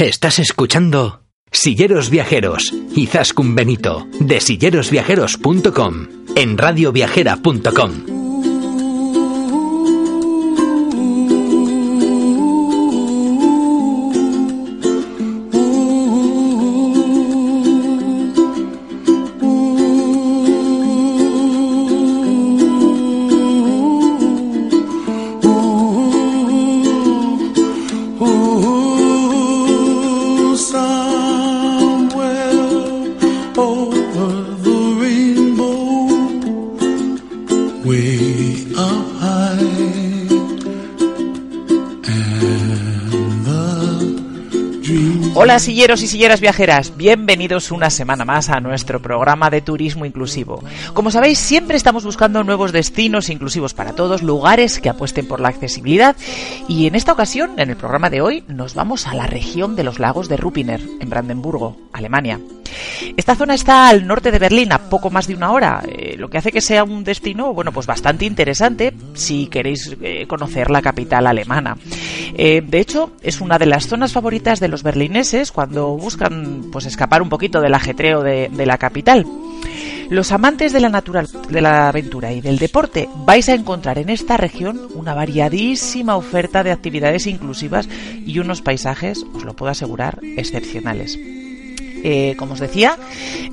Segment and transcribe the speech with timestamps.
[0.00, 8.19] Estás escuchando Silleros Viajeros y Zascun Benito de sillerosviajeros.com en radioviajera.com.
[45.42, 50.62] Hola silleros y silleras viajeras, bienvenidos una semana más a nuestro programa de turismo inclusivo.
[50.92, 55.48] Como sabéis, siempre estamos buscando nuevos destinos inclusivos para todos, lugares que apuesten por la
[55.48, 56.14] accesibilidad
[56.68, 59.84] y en esta ocasión, en el programa de hoy, nos vamos a la región de
[59.84, 62.38] los lagos de Rupiner, en Brandenburgo, Alemania.
[63.16, 66.28] Esta zona está al norte de Berlín, a poco más de una hora, eh, lo
[66.28, 70.82] que hace que sea un destino, bueno, pues bastante interesante si queréis eh, conocer la
[70.82, 71.76] capital alemana.
[72.34, 76.86] Eh, de hecho, es una de las zonas favoritas de los berlineses cuando buscan, pues,
[76.86, 79.26] escapar un poquito del ajetreo de, la capital.
[80.10, 84.10] Los amantes de la, natural, de la aventura y del deporte vais a encontrar en
[84.10, 87.88] esta región una variadísima oferta de actividades inclusivas
[88.26, 91.18] y unos paisajes, os lo puedo asegurar, excepcionales.
[92.02, 92.96] Eh, como os decía,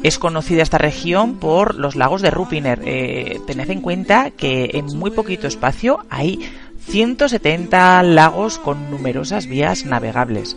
[0.04, 2.82] es conocida esta región por los lagos de Rupiner.
[2.86, 6.40] Eh, tened en cuenta que en muy poquito espacio hay
[6.88, 10.56] 170 lagos con numerosas vías navegables.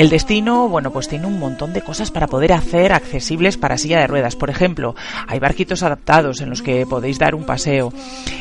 [0.00, 4.00] El destino, bueno, pues tiene un montón de cosas para poder hacer accesibles para silla
[4.00, 4.34] de ruedas.
[4.34, 4.94] Por ejemplo,
[5.26, 7.92] hay barquitos adaptados en los que podéis dar un paseo.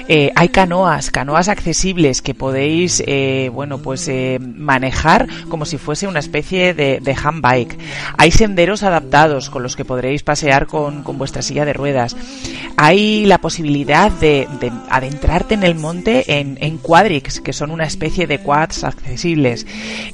[0.07, 6.07] Eh, hay canoas, canoas accesibles que podéis, eh, bueno, pues eh, manejar como si fuese
[6.07, 7.77] una especie de, de handbike.
[8.17, 12.15] Hay senderos adaptados con los que podréis pasear con, con vuestra silla de ruedas.
[12.77, 16.77] Hay la posibilidad de, de adentrarte en el monte en, en
[17.09, 19.65] que son una especie de quads accesibles.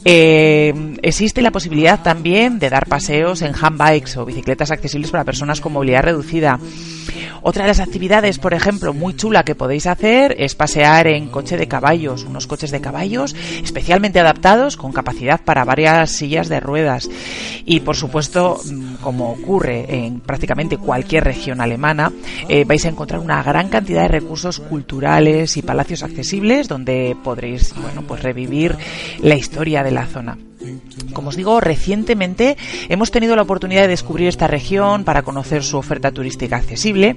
[0.06, 5.74] existe la posibilidad también de dar paseos en handbikes o bicicletas accesibles para personas con
[5.74, 6.58] movilidad reducida.
[7.42, 11.58] Otra de las actividades, por ejemplo, muy chula que podéis hacer es pasear en coche
[11.58, 17.10] de caballos, unos coches de caballos especialmente adaptados con capacidad para varias sillas de ruedas.
[17.66, 18.60] Y por supuesto,
[19.02, 22.12] como ocurre en prácticamente cualquier región alemana,
[22.48, 27.74] eh, vais a encontrar una gran cantidad de recursos culturales y palacios accesibles donde podréis,
[27.76, 28.76] bueno, pues revivir
[29.22, 30.38] la historia de la zona.
[31.14, 32.58] Como os digo, recientemente
[32.90, 37.16] hemos tenido la oportunidad de descubrir esta región para conocer su oferta turística accesible.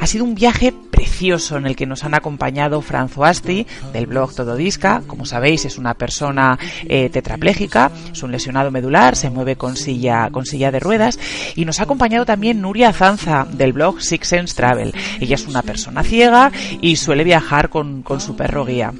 [0.00, 4.34] Ha sido un viaje precioso en el que nos han acompañado Franzo Asti del blog
[4.34, 5.02] Tododisca.
[5.06, 6.58] Como sabéis, es una persona
[6.88, 11.18] eh, tetrapléjica, es un lesionado medular, se mueve con silla, con silla de ruedas.
[11.54, 14.94] Y nos ha acompañado también Nuria Zanza del blog Six Sense Travel.
[15.20, 18.92] Ella es una persona ciega y suele viajar con, con su perro guía.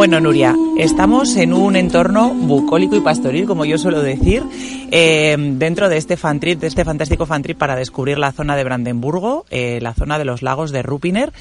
[0.00, 4.42] Bueno, Nuria, estamos en un entorno bucólico y pastoril, como yo suelo decir,
[4.90, 9.44] eh, dentro de este de este fantástico fan trip para descubrir la zona de Brandenburgo,
[9.50, 11.34] eh, la zona de los lagos de Rupiner.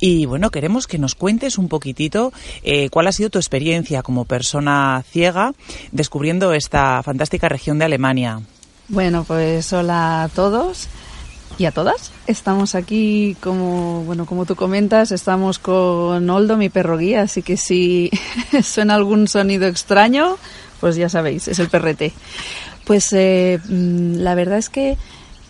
[0.00, 2.32] Y bueno, queremos que nos cuentes un poquitito
[2.64, 5.52] eh, cuál ha sido tu experiencia como persona ciega
[5.92, 8.40] descubriendo esta fantástica región de Alemania.
[8.88, 10.88] Bueno, pues hola a todos.
[11.58, 12.10] Y a todas.
[12.26, 17.56] Estamos aquí, como, bueno, como tú comentas, estamos con Oldo, mi perro guía, así que
[17.56, 18.10] si
[18.62, 20.36] suena algún sonido extraño,
[20.80, 22.12] pues ya sabéis, es el perrete.
[22.84, 24.96] Pues eh, mm, la verdad es que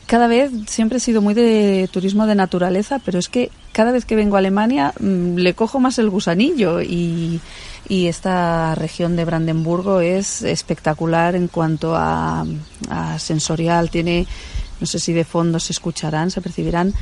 [0.07, 4.05] cada vez siempre he sido muy de turismo de naturaleza, pero es que cada vez
[4.05, 7.41] que vengo a Alemania mm, le cojo más el gusanillo y,
[7.89, 12.45] y, esta región de Brandenburgo es espectacular en cuanto a,
[12.89, 13.89] a sensorial.
[13.89, 14.27] Tiene
[14.81, 16.95] no sé si de fondo se escucharán, se percibirán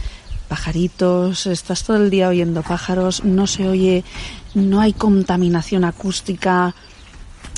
[0.48, 4.04] pajaritos, estás todo el día oyendo pájaros, no se oye,
[4.54, 6.74] no hay contaminación acústica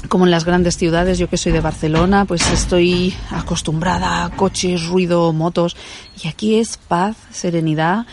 [0.08, 4.86] como en las grandes ciudades, yo que soy de Barcelona, pues estoy acostumbrada a coches,
[4.86, 5.76] ruido, motos,
[6.22, 8.06] y aquí es paz, serenidad,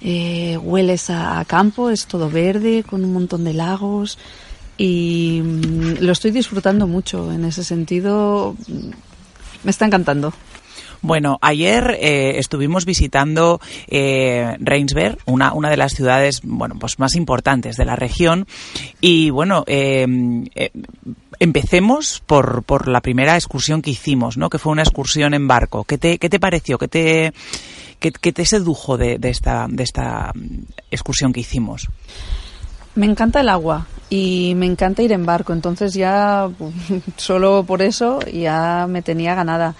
[0.00, 4.18] eh, hueles a, campo, es todo verde, con un montón de lagos,
[4.78, 8.90] y mm, lo estoy disfrutando mucho, en ese sentido, mm,
[9.64, 10.32] me está encantando.
[11.02, 17.16] Bueno, ayer eh, estuvimos visitando eh, Reinsberg, una, una de las ciudades bueno, pues más
[17.16, 18.46] importantes de la región.
[19.00, 20.06] Y bueno, eh,
[20.54, 20.70] eh,
[21.40, 24.48] empecemos por, por la primera excursión que hicimos, ¿no?
[24.48, 25.82] que fue una excursión en barco.
[25.82, 26.78] ¿Qué te, qué te pareció?
[26.78, 27.32] ¿Qué te,
[27.98, 30.32] qué, qué te sedujo de, de, esta, de esta
[30.92, 31.88] excursión que hicimos?
[32.94, 36.48] Me encanta el agua y me encanta ir en barco, entonces ya
[37.16, 39.74] solo por eso ya me tenía ganada.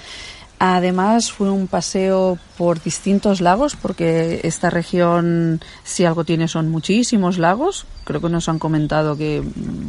[0.64, 7.36] Además fue un paseo por distintos lagos porque esta región si algo tiene son muchísimos
[7.36, 7.84] lagos.
[8.04, 9.42] Creo que nos han comentado que,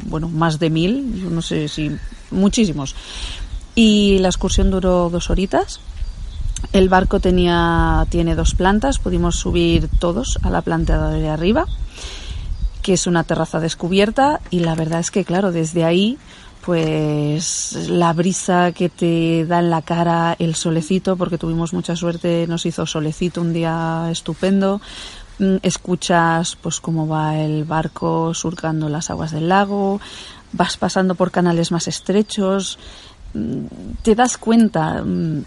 [0.07, 1.95] bueno, más de mil, yo no sé si
[2.31, 2.95] muchísimos.
[3.75, 5.79] Y la excursión duró dos horitas.
[6.71, 11.67] El barco tenía, tiene dos plantas, pudimos subir todos a la planta de arriba,
[12.81, 16.17] que es una terraza descubierta y la verdad es que, claro, desde ahí
[16.65, 22.45] pues la brisa que te da en la cara, el solecito, porque tuvimos mucha suerte,
[22.47, 24.79] nos hizo solecito un día estupendo.
[25.39, 29.99] Mm, escuchas pues cómo va el barco surcando las aguas del lago,
[30.53, 32.77] vas pasando por canales más estrechos,
[33.33, 33.65] mm,
[34.03, 35.43] te das cuenta mm,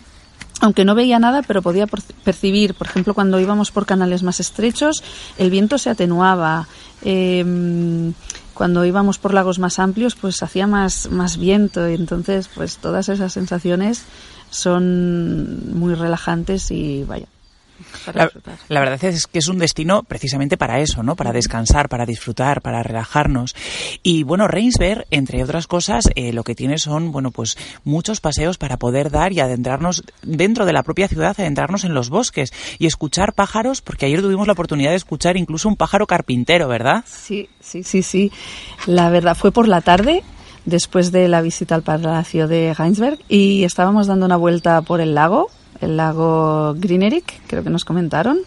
[0.61, 5.03] aunque no veía nada, pero podía percibir, por ejemplo, cuando íbamos por canales más estrechos,
[5.37, 6.67] el viento se atenuaba.
[7.03, 7.45] Eh,
[8.57, 13.09] cuando íbamos por lagos más amplios, pues hacía más, más viento y entonces, pues todas
[13.09, 14.05] esas sensaciones
[14.51, 17.27] son muy relajantes y vaya,
[18.15, 18.31] la,
[18.69, 21.17] la, verdad es que es un destino precisamente para eso, ¿no?
[21.17, 23.55] Para descansar, para disfrutar, para relajarnos.
[24.03, 28.59] Y bueno, Reinsberg, entre otras cosas, eh, lo que tiene son, bueno, pues muchos paseos
[28.59, 32.87] para poder dar y adentrarnos dentro de la propia ciudad, adentrarnos en los bosques y
[32.87, 37.05] escuchar pájaros, porque ayer tuvimos la oportunidad de escuchar incluso un pájaro carpintero, ¿verdad?
[37.07, 38.33] Sí, sí, sí, sí.
[38.87, 40.23] La verdad fue por la tarde
[40.65, 45.15] después de la visita al Palacio de Reinsberg y estábamos dando una vuelta por el
[45.15, 45.49] lago
[45.81, 48.39] el lago Greenerick, creo que nos comentaron,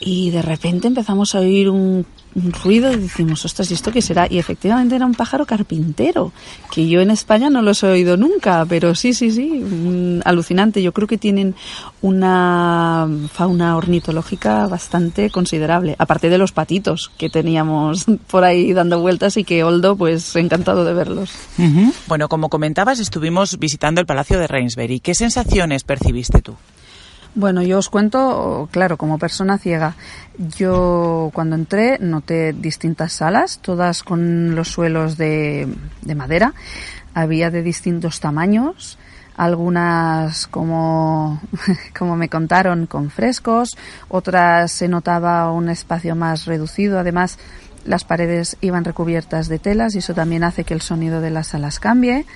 [0.00, 4.02] y de repente empezamos a oír un, un ruido y decimos, ostras, ¿y esto qué
[4.02, 4.26] será?
[4.28, 6.32] Y efectivamente era un pájaro carpintero,
[6.72, 10.82] que yo en España no los he oído nunca, pero sí, sí, sí, alucinante.
[10.82, 11.54] Yo creo que tienen
[12.02, 19.36] una fauna ornitológica bastante considerable, aparte de los patitos que teníamos por ahí dando vueltas
[19.36, 21.30] y que Oldo, pues encantado de verlos.
[21.58, 21.92] Uh -huh.
[22.06, 25.00] Bueno, como comentabas, estuvimos visitando el Palacio de Reinsberg.
[25.00, 26.54] ¿Qué sensaciones percibiste tú?
[27.36, 29.96] Bueno, yo os cuento, claro, como persona ciega.
[30.38, 35.66] Yo cuando entré noté distintas salas, todas con los suelos de,
[36.02, 36.54] de madera.
[37.12, 38.98] Había de distintos tamaños,
[39.36, 41.40] algunas como,
[41.98, 43.76] como me contaron con frescos,
[44.08, 47.00] otras se notaba un espacio más reducido.
[47.00, 47.38] Además,
[47.84, 51.48] las paredes iban recubiertas de telas y eso también hace que el sonido de las
[51.48, 52.26] salas cambie.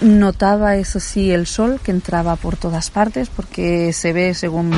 [0.00, 4.72] Notaba, eso sí, el sol que entraba por todas partes, porque se ve, según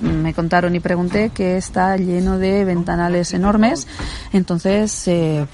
[0.00, 3.86] me contaron y pregunté, que está lleno de ventanales enormes.
[4.32, 5.46] Entonces, eh,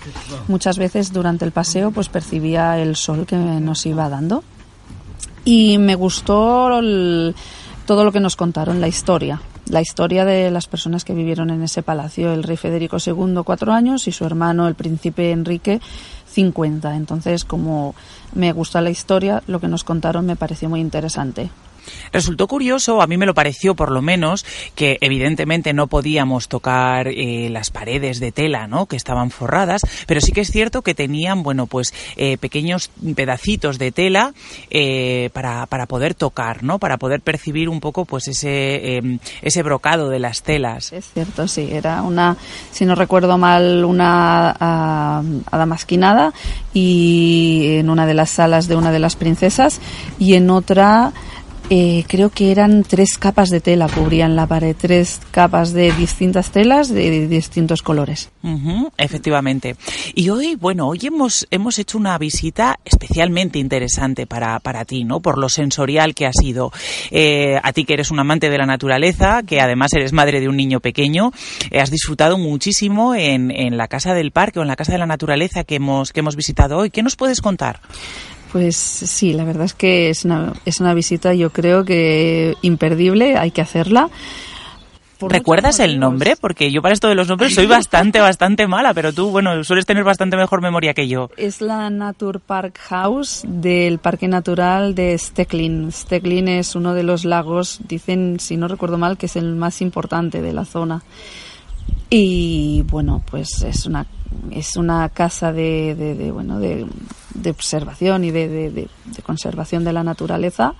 [0.47, 4.45] muchas veces durante el paseo, pues percibía el sol que nos iba dando.
[5.45, 6.81] Y me gustó
[7.87, 9.41] todo lo que nos contaron, la historia.
[9.71, 12.33] La historia de las personas que vivieron en ese palacio.
[12.33, 15.81] El rey Federico II, cuatro años, y su hermano, el príncipe Enrique,
[16.31, 16.95] 50.
[16.97, 17.95] Entonces, como
[18.35, 21.51] me gusta la historia, lo que nos contaron me pareció muy interesante.
[22.13, 27.09] Resultó curioso, a mí me lo pareció por lo menos, que evidentemente no podíamos tocar
[27.09, 28.87] eh, las paredes de tela, ¿no?
[28.87, 33.79] Que estaban forradas, pero sí que es cierto que tenían, bueno, pues eh, pequeños pedacitos
[33.79, 34.33] de tela
[34.71, 36.79] eh, para, para poder tocar, ¿no?
[36.79, 40.93] Para poder percibir un poco, pues ese, eh, ese brocado de las telas.
[40.93, 42.37] Es cierto, sí, era una,
[42.71, 46.33] si no recuerdo mal, una uh, adamasquinada
[46.73, 49.81] y en una de las salas de una de las princesas
[50.19, 51.13] y en otra
[51.71, 56.51] eh, creo que eran tres capas de tela, cubrían la pared, tres capas de distintas
[56.51, 58.31] telas de, distintos colores.
[58.97, 59.77] efectivamente.
[60.15, 65.21] Y hoy, bueno, hoy hemos, hemos hecho una visita especialmente interesante para, para ti, ¿no?
[65.21, 66.73] Por lo sensorial que ha sido.
[67.11, 70.49] Eh, a ti que eres un amante de la naturaleza, que además eres madre de
[70.49, 71.33] un niño pequeño,
[71.71, 74.99] eh, has disfrutado muchísimo en, en la Casa del Parque o en la Casa de
[74.99, 76.91] la Naturaleza que hemos, que hemos visitado hoy.
[76.91, 77.81] ¿Qué nos puedes contar?
[78.53, 83.37] Pues sí, la verdad es que es una, es una visita yo creo que imperdible,
[83.37, 84.09] hay que hacerla.
[85.21, 86.37] ¿Recuerdas el nombre?
[86.41, 89.85] Porque yo para esto de los nombres soy bastante, bastante mala, pero tú, bueno, sueles
[89.85, 91.31] tener bastante mejor memoria que yo.
[91.37, 95.91] Es la Nature Park House del Parque Natural de Steklin.
[95.91, 99.81] Steklin es uno de los lagos, dicen, si no recuerdo mal, que es el más
[99.81, 101.03] importante de la zona.
[102.11, 104.07] Y bueno, pues es una,
[104.51, 106.87] es una casa de, de bueno, de
[107.51, 108.89] observación y de,
[109.25, 110.75] conservación de la naturaleza.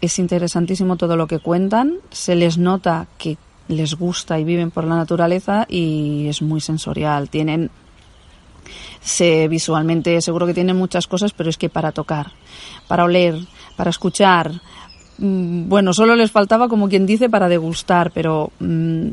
[0.00, 3.36] Es interesantísimo todo lo que cuentan, se les nota que
[3.68, 7.28] les gusta y viven por la naturaleza y es muy sensorial.
[7.28, 7.70] Tienen
[9.00, 12.32] se visualmente seguro que tienen muchas cosas, pero es que para tocar,
[12.86, 13.36] para oler,
[13.76, 14.52] para escuchar,
[15.18, 19.08] mm, bueno, solo les faltaba como quien dice para degustar, pero mm,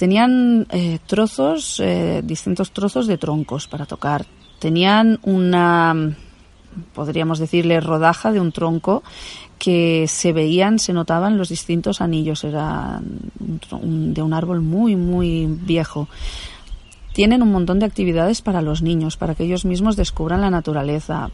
[0.00, 4.24] tenían eh, trozos, eh, distintos trozos de troncos para tocar,
[4.58, 6.14] Tenían una,
[6.94, 9.02] podríamos decirle, rodaja de un tronco
[9.58, 12.44] que se veían, se notaban los distintos anillos.
[12.44, 16.08] Era de un árbol muy, muy viejo.
[17.14, 21.30] Tienen un montón de actividades para los niños, para que ellos mismos descubran la naturaleza.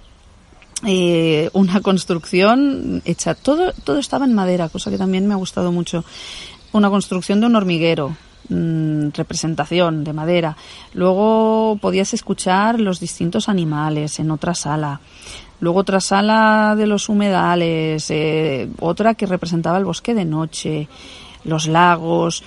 [0.87, 5.73] Eh, una construcción hecha, todo, todo estaba en madera, cosa que también me ha gustado
[5.73, 6.05] mucho.
[6.73, 8.17] Una construcción de un hormiguero,
[8.49, 10.57] Mm, representación de madera.
[10.95, 15.01] Luego podías escuchar los distintos animales en otra sala.
[15.59, 20.87] Luego otra sala de los humedales, eh, otra que representaba el bosque de noche,
[21.45, 22.45] los lagos,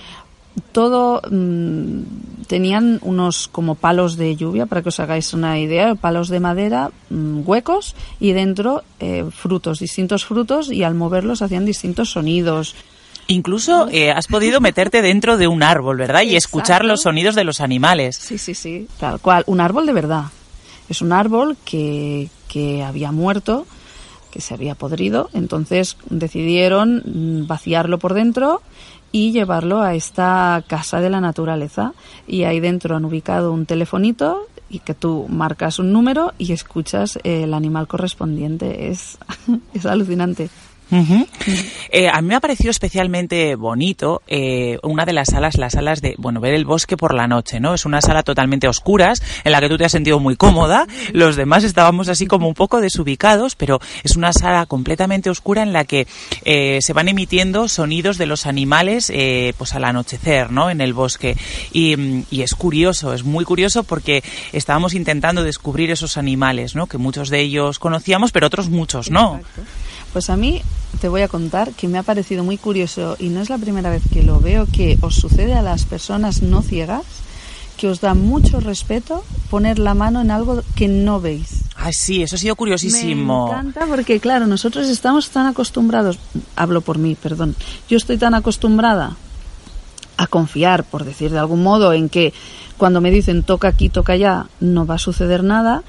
[0.72, 6.28] todo mm, tenían unos como palos de lluvia para que os hagáis una idea palos
[6.28, 12.10] de madera mm, huecos y dentro eh, frutos distintos frutos y al moverlos hacían distintos
[12.10, 12.74] sonidos
[13.30, 16.22] Incluso eh, has podido meterte dentro de un árbol, ¿verdad?
[16.22, 18.16] Y escuchar los sonidos de los animales.
[18.16, 19.44] Sí, sí, sí, tal cual.
[19.46, 20.24] Un árbol de verdad.
[20.88, 23.68] Es un árbol que, que había muerto,
[24.32, 25.30] que se había podrido.
[25.32, 28.62] Entonces decidieron mm, vaciarlo por dentro
[29.12, 31.92] y llevarlo a esta casa de la naturaleza.
[32.26, 37.20] Y ahí dentro han ubicado un telefonito y que tú marcas un número y escuchas
[37.22, 38.88] el animal correspondiente.
[38.88, 39.18] Es,
[39.72, 40.50] es alucinante.
[41.92, 46.00] Eh, a mí me ha parecido especialmente bonito eh, una de las salas, las salas
[46.00, 47.74] de, bueno, ver el bosque por la noche, ¿no?
[47.74, 51.36] Es una sala totalmente oscuras en la que tú te has sentido muy cómoda, los
[51.36, 55.84] demás estábamos así como un poco desubicados, pero es una sala completamente oscura en la
[55.84, 56.06] que
[56.44, 59.12] eh, se van emitiendo sonidos de los animales
[59.56, 60.70] pues al anochecer, ¿no?
[60.70, 61.36] En el bosque.
[61.72, 66.86] Y, y, es curioso, es muy curioso porque estábamos intentando descubrir esos animales, ¿no?
[66.86, 69.40] Que muchos de ellos conocíamos, pero otros muchos no.
[70.12, 70.62] Pues a mí
[71.00, 73.90] te voy a contar que me ha parecido muy curioso y no es la primera
[73.90, 77.04] vez que lo veo que os sucede a las personas no ciegas
[77.80, 81.64] que os da mucho respeto poner la mano en algo que no veis.
[81.76, 83.46] Ay, sí, eso ha sido curiosísimo.
[83.46, 86.18] Me encanta porque, claro, nosotros estamos tan acostumbrados,
[86.56, 87.56] hablo por mí, perdón,
[87.88, 89.16] yo estoy tan acostumbrada
[90.18, 92.34] a confiar, por decir de algún modo, en que
[92.76, 95.82] cuando me dicen toca aquí, toca allá, no va a suceder nada,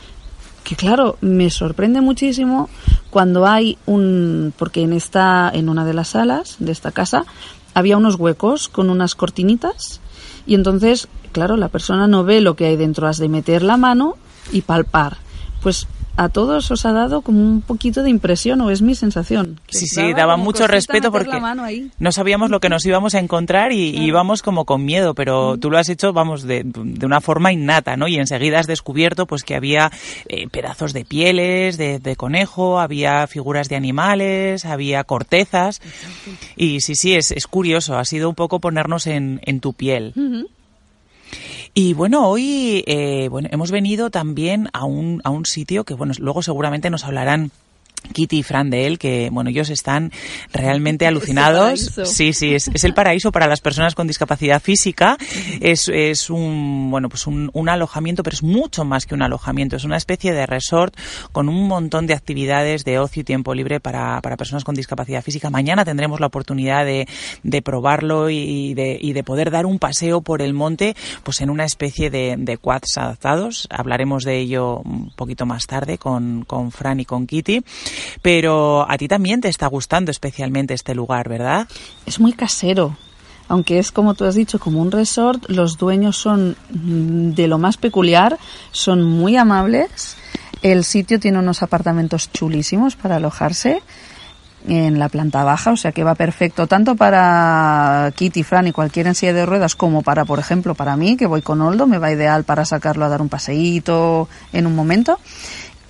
[0.63, 2.69] que claro, me sorprende muchísimo
[3.09, 7.25] cuando hay un porque en esta en una de las salas de esta casa
[7.73, 10.01] había unos huecos con unas cortinitas
[10.45, 13.77] y entonces, claro, la persona no ve lo que hay dentro, has de meter la
[13.77, 14.15] mano
[14.51, 15.17] y palpar.
[15.61, 15.87] Pues
[16.17, 19.59] a todos os ha dado como un poquito de impresión, o es mi sensación.
[19.69, 21.39] Sí, sí, daba mucho respeto porque
[21.99, 25.69] no sabíamos lo que nos íbamos a encontrar y, íbamos como con miedo, pero tú
[25.69, 28.07] lo has hecho, vamos, de, de, una forma innata, ¿no?
[28.07, 29.91] Y enseguida has descubierto pues que había
[30.27, 35.81] eh, pedazos de pieles, de, de, conejo, había figuras de animales, había cortezas.
[36.55, 40.13] Y sí, sí, es, es curioso, ha sido un poco ponernos en, en tu piel.
[41.73, 46.13] Y bueno, hoy eh, bueno, hemos venido también a un, a un sitio que, bueno,
[46.19, 47.51] luego seguramente nos hablarán
[48.13, 50.11] Kitty y Fran de él, que bueno, ellos están
[50.51, 51.91] realmente alucinados.
[52.05, 55.17] Sí, sí, es, es, el paraíso para las personas con discapacidad física.
[55.59, 59.75] Es, es un, bueno, pues un, un, alojamiento, pero es mucho más que un alojamiento.
[59.75, 60.95] Es una especie de resort
[61.31, 65.23] con un montón de actividades de ocio y tiempo libre para, para personas con discapacidad
[65.23, 65.49] física.
[65.49, 67.07] Mañana tendremos la oportunidad de,
[67.43, 71.49] de probarlo y de, y de poder dar un paseo por el monte, pues en
[71.49, 73.67] una especie de, de quads adaptados.
[73.69, 77.61] Hablaremos de ello un poquito más tarde con, con Fran y con Kitty.
[78.21, 81.67] Pero a ti también te está gustando especialmente este lugar, ¿verdad?
[82.05, 82.95] Es muy casero.
[83.47, 87.57] Aunque es como tú has dicho, como un resort, los dueños son mm, de lo
[87.57, 88.37] más peculiar,
[88.71, 90.15] son muy amables.
[90.61, 93.81] El sitio tiene unos apartamentos chulísimos para alojarse
[94.67, 99.09] en la planta baja, o sea que va perfecto tanto para Kitty, Fran y cualquiera
[99.09, 102.11] en de ruedas como para, por ejemplo, para mí, que voy con Oldo, me va
[102.11, 105.19] ideal para sacarlo a dar un paseíto en un momento.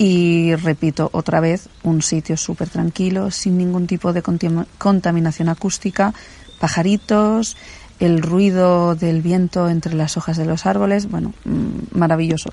[0.04, 6.16] Y repito, otra vez, un sitio súper tranquilo, sin ningún tipo de contaminación acústica,
[6.60, 7.56] pajaritos,
[8.00, 12.52] el ruido del viento entre las hojas de los árboles, bueno, mm, maravilloso.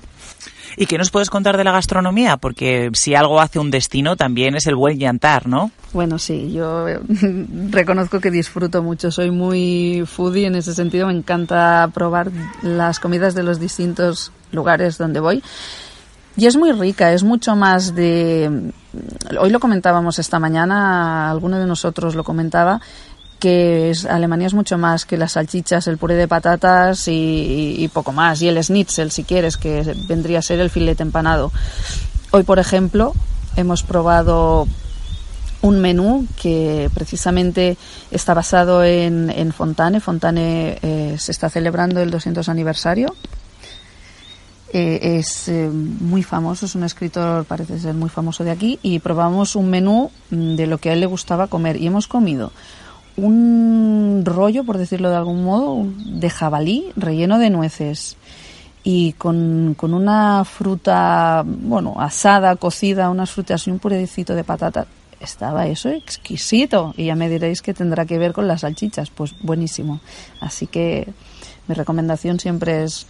[0.77, 2.37] ¿Y qué nos puedes contar de la gastronomía?
[2.37, 5.71] Porque si algo hace un destino también es el buen llantar, ¿no?
[5.91, 6.85] Bueno, sí, yo
[7.71, 12.29] reconozco que disfruto mucho, soy muy foodie en ese sentido, me encanta probar
[12.61, 15.41] las comidas de los distintos lugares donde voy.
[16.39, 18.71] Y es muy rica, es mucho más de...
[19.37, 22.79] Hoy lo comentábamos esta mañana, alguno de nosotros lo comentaba,
[23.39, 28.13] que es, Alemania es mucho más que las salchichas, el puré de patatas y, poco
[28.13, 28.41] más.
[28.41, 31.51] Y el schnitzel, si quieres, que vendría a ser el filete empanado.
[32.31, 33.13] Hoy, por ejemplo,
[33.57, 34.65] hemos probado
[35.61, 37.75] un menú que precisamente
[38.11, 39.99] está basado en, en Fontane.
[39.99, 43.13] Fontane eh, se está celebrando el 200 aniversario.
[44.71, 48.99] Eh, es eh, muy famoso, es un escritor, parece ser muy famoso de aquí, y
[48.99, 51.77] probamos un menú mm, de lo que a él le gustaba comer.
[51.77, 52.51] Y hemos comido
[53.17, 58.15] un rollo, por decirlo de algún modo, de jabalí relleno de nueces
[58.83, 64.87] y con, con una fruta, bueno, asada, cocida, unas frutas y un purecito de patata.
[65.19, 69.35] Estaba eso exquisito y ya me diréis que tendrá que ver con las salchichas, pues
[69.41, 69.99] buenísimo.
[70.39, 71.11] Así que
[71.67, 73.05] mi recomendación siempre es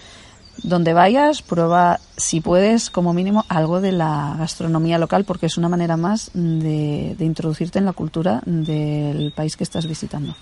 [0.64, 5.70] donde vayas, prueba, si puedes, como mínimo, algo de la gastronomía local, porque es una
[5.70, 10.36] manera más de, de introducirte en la cultura del país que estás visitando.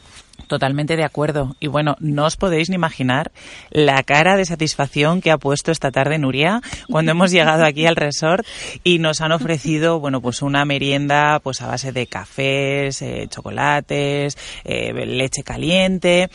[0.46, 1.56] Totalmente de acuerdo.
[1.60, 3.32] Y bueno, no os podéis ni imaginar
[3.70, 7.98] la cara de satisfacción que ha puesto esta tarde Nuria cuando hemos llegado aquí al
[7.98, 8.46] resort
[8.84, 14.38] y nos han ofrecido, bueno, pues una merienda pues a base de cafés, eh, chocolates,
[14.64, 16.30] eh, leche caliente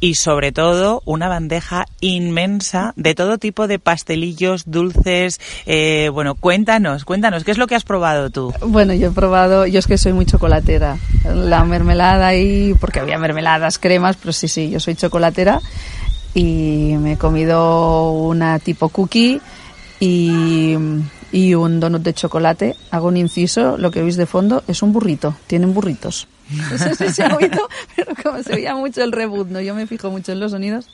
[0.00, 5.40] y sobre todo una bandeja inmensa de todo tipo de pastelillos, dulces.
[5.66, 8.54] Eh, bueno, cuéntanos, cuéntanos, ¿qué es lo que has probado tú?
[8.62, 10.96] Bueno, yo he probado, yo es que soy muy chocolatera.
[11.24, 15.60] La mermelada ahí, porque había mermelada las cremas, pero sí, sí, yo soy chocolatera
[16.34, 19.40] y me he comido una tipo cookie
[20.00, 20.74] y,
[21.32, 22.76] y un donut de chocolate.
[22.90, 26.28] Hago un inciso, lo que veis de fondo es un burrito, tienen burritos.
[26.72, 29.60] Eso sí se ha oído, pero como se oía mucho el reboot, ¿no?
[29.60, 30.88] Yo me fijo mucho en los sonidos.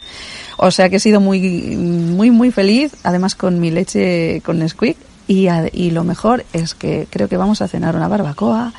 [0.57, 4.97] O sea que he sido muy, muy, muy feliz, además con mi leche con Nesquik.
[5.27, 8.75] Y, y lo mejor es que creo que vamos a cenar una barbacoa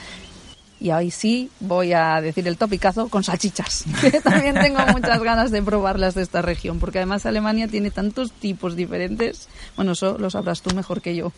[0.80, 3.86] y ahí sí voy a decir el topicazo con salchichas,
[4.24, 8.76] también tengo muchas ganas de probarlas de esta región, porque además Alemania tiene tantos tipos
[8.76, 9.48] diferentes.
[9.76, 11.32] Bueno, eso lo sabrás tú mejor que yo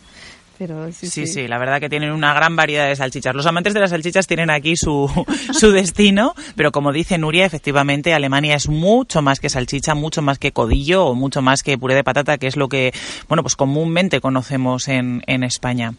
[0.92, 3.34] sí, sí, la verdad que tienen una gran variedad de salchichas.
[3.34, 5.08] Los amantes de las salchichas tienen aquí su,
[5.52, 10.38] su destino, pero como dice Nuria, efectivamente Alemania es mucho más que salchicha, mucho más
[10.38, 12.92] que codillo o mucho más que puré de patata, que es lo que,
[13.28, 15.94] bueno, pues comúnmente conocemos en, en España.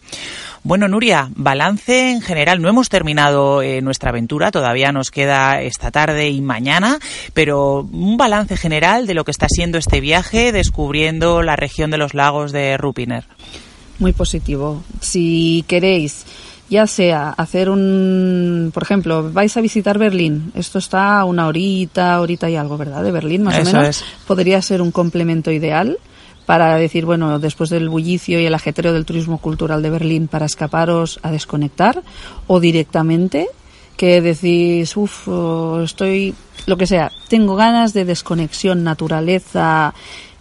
[0.64, 2.62] Bueno, Nuria, balance en general.
[2.62, 7.00] No hemos terminado eh, nuestra aventura, todavía nos queda esta tarde y mañana,
[7.34, 11.98] pero un balance general de lo que está siendo este viaje descubriendo la región de
[11.98, 13.24] los lagos de Rupiner
[14.00, 14.84] muy positivo.
[15.02, 16.26] Si queréis,
[16.70, 22.20] ya sea hacer un, por ejemplo, vais a visitar Berlín, esto está a una horita,
[22.22, 23.04] horita y algo, ¿verdad?
[23.04, 24.04] De Berlín, más o menos.
[24.28, 25.98] Podría ser un complemento ideal
[26.46, 30.48] para decir, bueno, después del bullicio y el ajetreo del turismo cultural de Berlín, para
[30.48, 32.02] escaparos a desconectar,
[32.48, 33.48] o directamente
[33.96, 35.28] que decís, uff,
[35.84, 36.34] estoy,
[36.66, 39.94] lo que sea, tengo ganas de desconexión, naturaleza,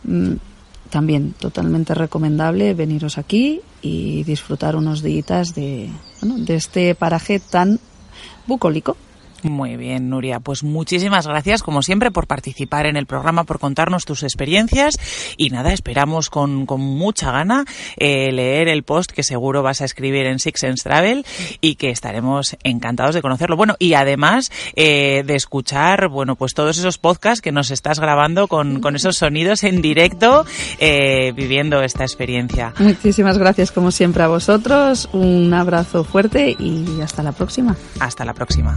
[0.05, 0.35] mm,
[0.91, 7.79] también totalmente recomendable veniros aquí y disfrutar unos días de, bueno, de este paraje tan
[8.47, 8.97] bucólico.
[9.43, 10.41] Muy bien, Nuria.
[10.41, 14.99] Pues muchísimas gracias, como siempre, por participar en el programa, por contarnos tus experiencias.
[15.37, 17.65] Y nada, esperamos con, con mucha gana
[17.97, 21.25] eh, leer el post que seguro vas a escribir en Six Sense Travel
[21.61, 23.57] y que estaremos encantados de conocerlo.
[23.57, 28.49] Bueno, y además eh, de escuchar, bueno, pues todos esos podcasts que nos estás grabando
[28.49, 30.45] con, con esos sonidos en directo,
[30.79, 32.75] eh, viviendo esta experiencia.
[32.79, 35.09] Muchísimas gracias, como siempre, a vosotros.
[35.13, 37.77] Un abrazo fuerte y hasta la próxima.
[38.01, 38.77] Hasta la próxima.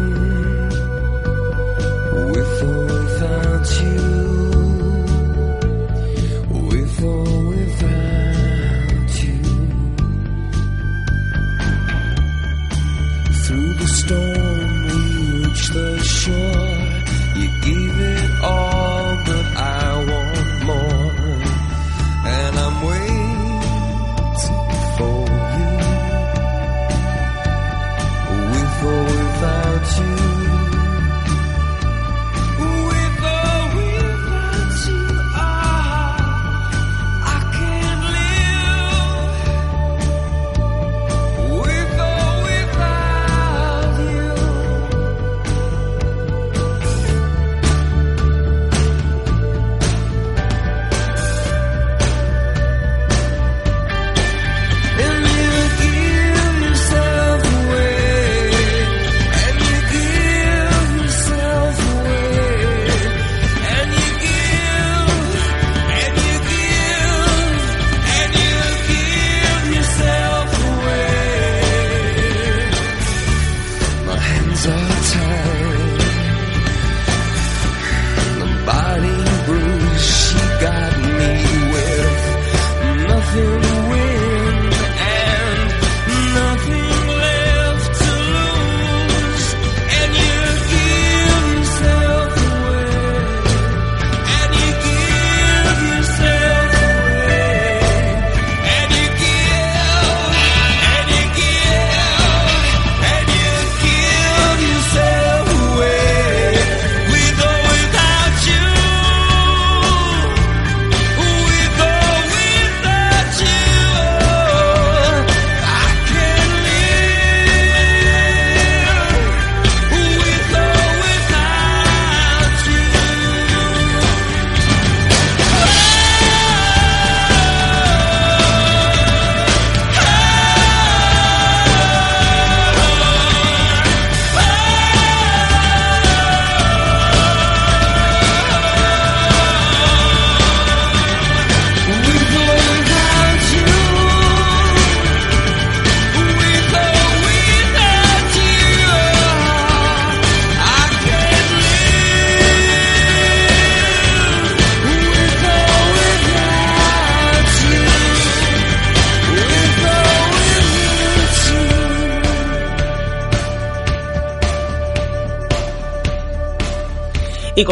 [3.21, 3.50] time.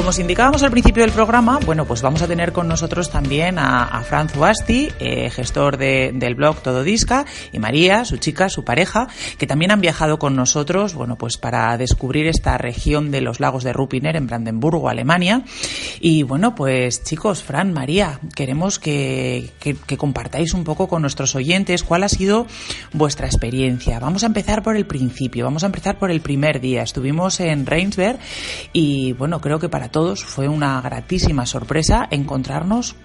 [0.09, 3.83] Os indicábamos al principio del programa, bueno, pues vamos a tener con nosotros también a,
[3.83, 4.89] a Franz Uasti,
[5.31, 9.81] gestor de- del blog Todo Disca, y María, su chica, su pareja, que también han
[9.81, 14.27] viajado con nosotros, bueno, pues para descubrir esta región de los lagos de Rupiner en
[14.27, 15.43] Brandenburgo, Alemania.
[15.99, 21.35] Y bueno, pues chicos, Fran, María, queremos que, que- que compartáis un poco con nuestros
[21.35, 22.47] oyentes cuál ha sido
[22.93, 23.99] vuestra experiencia.
[23.99, 26.83] Vamos a empezar por el principio, vamos a empezar por el primer día.
[26.83, 28.19] Estuvimos en Reinsberg
[28.73, 32.95] y bueno, creo que para todos fue una gratísima sorpresa encontrarnos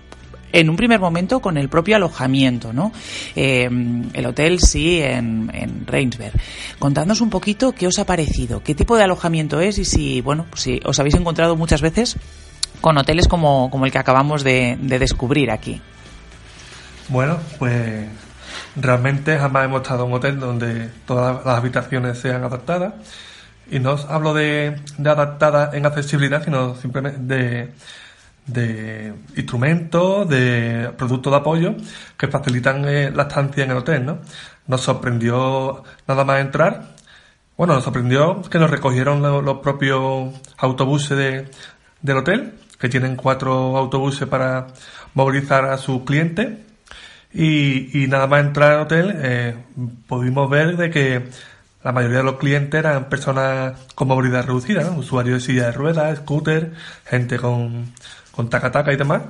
[0.55, 2.93] en un primer momento con el propio alojamiento, ¿no?
[3.35, 3.69] Eh,
[4.13, 6.33] el hotel sí en, en Reinsberg.
[6.79, 10.47] Contadnos un poquito qué os ha parecido, qué tipo de alojamiento es y si, bueno,
[10.49, 12.17] pues si os habéis encontrado muchas veces
[12.81, 15.83] con hoteles como, como el que acabamos de, de descubrir aquí.
[17.09, 18.07] Bueno, pues
[18.77, 22.95] realmente jamás hemos estado en un hotel donde todas las habitaciones sean adaptadas.
[23.71, 27.73] Y no os hablo de, de adaptadas en accesibilidad, sino simplemente de,
[28.47, 31.75] de instrumentos, de productos de apoyo
[32.17, 34.19] que facilitan eh, la estancia en el hotel, ¿no?
[34.67, 36.95] Nos sorprendió nada más entrar.
[37.57, 41.51] Bueno, nos sorprendió que nos recogieron lo- los propios autobuses de-
[42.03, 44.67] del hotel, que tienen cuatro autobuses para
[45.15, 46.59] movilizar a sus clientes.
[47.33, 49.57] Y, nada más entrar al hotel, eh,
[50.07, 51.29] pudimos ver de que
[51.83, 56.19] la mayoría de los clientes eran personas con movilidad reducida, usuarios de silla de ruedas,
[56.19, 56.73] scooter,
[57.05, 57.93] gente con,
[58.35, 59.23] con taca-taca y demás.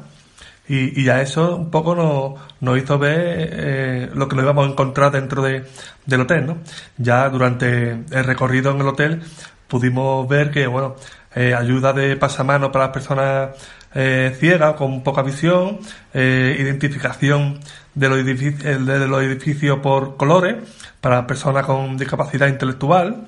[0.67, 4.67] Y, y ya eso un poco nos, nos hizo ver eh, lo que nos íbamos
[4.67, 5.65] a encontrar dentro de,
[6.07, 6.59] del hotel, ¿no?
[6.97, 9.23] Ya durante el recorrido en el hotel
[9.69, 10.97] pudimos ver que, bueno,
[11.35, 13.51] eh, ayuda de pasamano para las personas
[13.95, 15.81] eh, ciega, con poca visión,
[16.15, 17.61] identificación
[17.95, 20.57] de los, edificios, de por colores
[21.01, 23.27] para personas con discapacidad intelectual.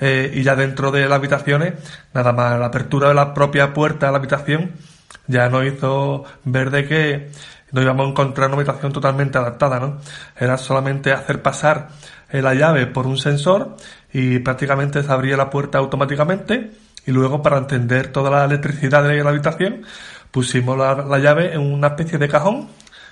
[0.00, 1.74] y ya dentro de las habitaciones,
[2.12, 4.72] nada más la apertura de la propia puerta a la habitación
[5.26, 7.30] ya nos hizo ver de que
[7.72, 9.98] nos íbamos a encontrar una habitación totalmente adaptada, ¿no?
[10.38, 11.88] Era solamente hacer pasar
[12.30, 13.76] eh, la llave por un sensor
[14.12, 16.70] y prácticamente se abría la puerta automáticamente
[17.06, 19.82] y luego para encender toda la electricidad de la habitación
[20.30, 22.68] pusimos la, la llave en una especie de cajón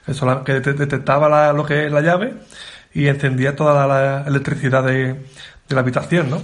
[0.07, 0.13] que,
[0.45, 2.35] que det- detectaba la- lo que es la llave
[2.95, 6.43] y encendía toda la, la electricidad de, de la habitación, ¿no?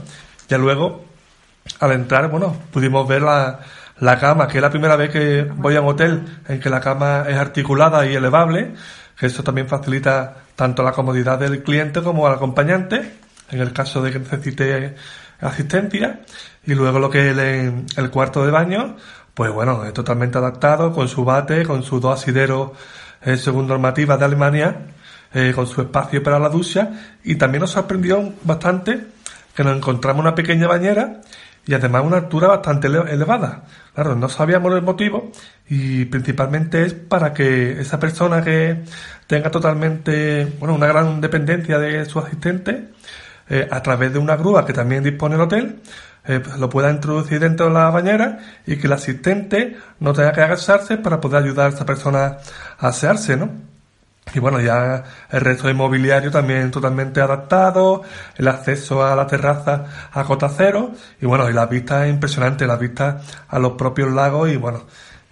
[0.49, 1.05] Ya luego
[1.81, 3.61] al entrar, bueno, pudimos ver la,
[4.01, 6.81] la cama, que es la primera vez que voy a un hotel en que la
[6.81, 8.75] cama es articulada y elevable,
[9.19, 13.15] que eso también facilita tanto la comodidad del cliente como al acompañante,
[13.51, 14.95] en el caso de que necesite
[15.41, 16.21] asistencia,
[16.65, 18.97] y luego lo que es el, cuarto de baño,
[19.35, 22.73] pues bueno, es totalmente adaptado, con su bate, con sus dos asideros
[23.23, 24.77] eh, según normativa de Alemania,
[25.33, 26.91] eh, con su espacio para la ducha,
[27.25, 29.07] y también nos sorprendió bastante
[29.55, 31.21] que nos encontramos una pequeña bañera
[31.67, 33.65] y además una altura bastante ele- elevada.
[33.95, 35.33] Claro, no sabíamos el motivo
[35.69, 38.85] y principalmente es para que esa persona que
[39.27, 42.89] tenga totalmente, bueno, una gran dependencia de su asistente,
[43.51, 45.81] eh, a través de una grúa que también dispone el hotel,
[46.27, 50.33] eh, pues lo pueda introducir dentro de la bañera y que el asistente no tenga
[50.33, 52.37] que agacharse para poder ayudar a esa persona
[52.79, 53.68] a asearse, ¿no?
[54.35, 58.03] Y bueno, ya el resto de mobiliario también totalmente adaptado,
[58.37, 62.67] el acceso a la terraza a cota cero, y bueno, y la vista es impresionante,
[62.67, 64.83] la vista a los propios lagos, y bueno,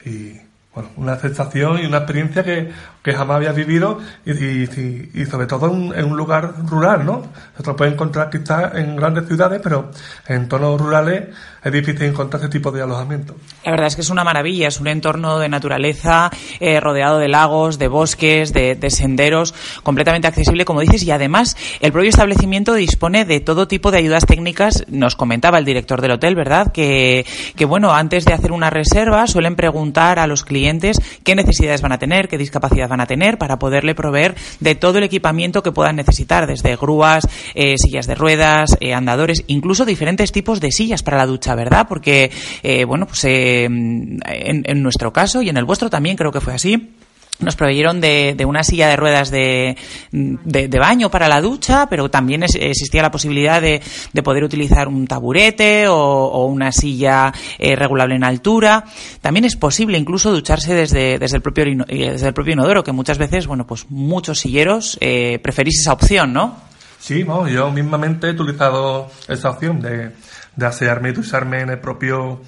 [0.04, 0.40] y
[0.74, 2.70] bueno, una sensación y una experiencia que,
[3.06, 7.22] que jamás había vivido, y, y, y- sobre todo en, en un lugar rural, ¿no?
[7.56, 9.92] Se lo puede encontrar quizás en grandes ciudades, pero
[10.26, 11.28] en entornos rurales
[11.62, 13.36] es difícil encontrar ese tipo de alojamiento.
[13.64, 17.28] La verdad es que es una maravilla, es un entorno de naturaleza eh, rodeado de
[17.28, 22.74] lagos, de bosques, de, de senderos, completamente accesible, como dices, y además el propio establecimiento
[22.74, 24.84] dispone de todo tipo de ayudas técnicas.
[24.88, 26.72] Nos comentaba el director del hotel, ¿verdad?
[26.72, 31.82] Que, que bueno, antes de hacer una reserva suelen preguntar a los clientes qué necesidades
[31.82, 35.62] van a tener, qué discapacidad van a tener, para poderle proveer de todo el equipamiento
[35.62, 40.72] que puedan necesitar, desde grúas, eh, sillas de ruedas, eh, andadores, incluso diferentes tipos de
[40.72, 41.86] sillas para la ducha, ¿verdad?
[41.88, 42.30] Porque,
[42.62, 46.54] eh, bueno, pues en, en nuestro caso y en el vuestro también creo que fue
[46.54, 46.90] así.
[47.38, 49.76] Nos proveyeron de, de una silla de ruedas de,
[50.10, 53.82] de, baño para la ducha, pero también es- existía la posibilidad de,
[54.14, 58.84] de poder utilizar un taburete o, una silla eh, regulable en altura.
[59.20, 62.92] También es posible incluso ducharse desde, desde, el propio, eh, desde el propio inodoro, que
[62.92, 66.56] muchas veces, bueno, pues muchos silleros eh, preferís esa opción, ¿no?
[66.98, 70.12] Sí, no, yo mismamente he utilizado esa opción de,
[70.56, 72.40] de asearme y ducharme en el propio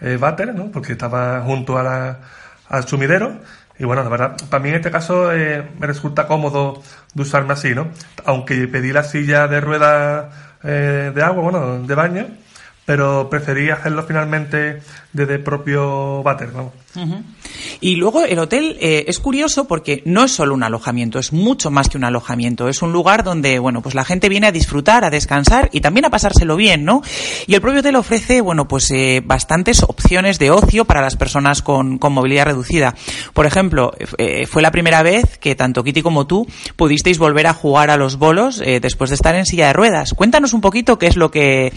[0.00, 0.70] eh, váter, ¿no?
[0.70, 2.20] Porque estaba junto a la-
[2.68, 3.40] al sumidero.
[3.78, 6.82] Y bueno, la verdad, para mí en este caso eh, me resulta cómodo
[7.14, 7.88] ducharme así, ¿no?
[8.24, 10.34] Aunque pedí la silla de ruedas
[10.64, 12.26] eh, de agua, bueno, de baño,
[12.86, 14.80] pero preferí hacerlo finalmente
[15.12, 16.72] desde propio váter, vamos.
[17.80, 21.70] Y luego el hotel eh, es curioso porque no es solo un alojamiento, es mucho
[21.70, 22.68] más que un alojamiento.
[22.68, 26.06] Es un lugar donde, bueno, pues la gente viene a disfrutar, a descansar y también
[26.06, 27.02] a pasárselo bien, ¿no?
[27.46, 31.62] Y el propio hotel ofrece, bueno, pues eh, bastantes opciones de ocio para las personas
[31.62, 32.94] con, con movilidad reducida.
[33.32, 37.54] Por ejemplo, eh, fue la primera vez que tanto Kitty como tú pudisteis volver a
[37.54, 40.14] jugar a los bolos eh, después de estar en silla de ruedas.
[40.14, 41.72] Cuéntanos un poquito qué es lo que,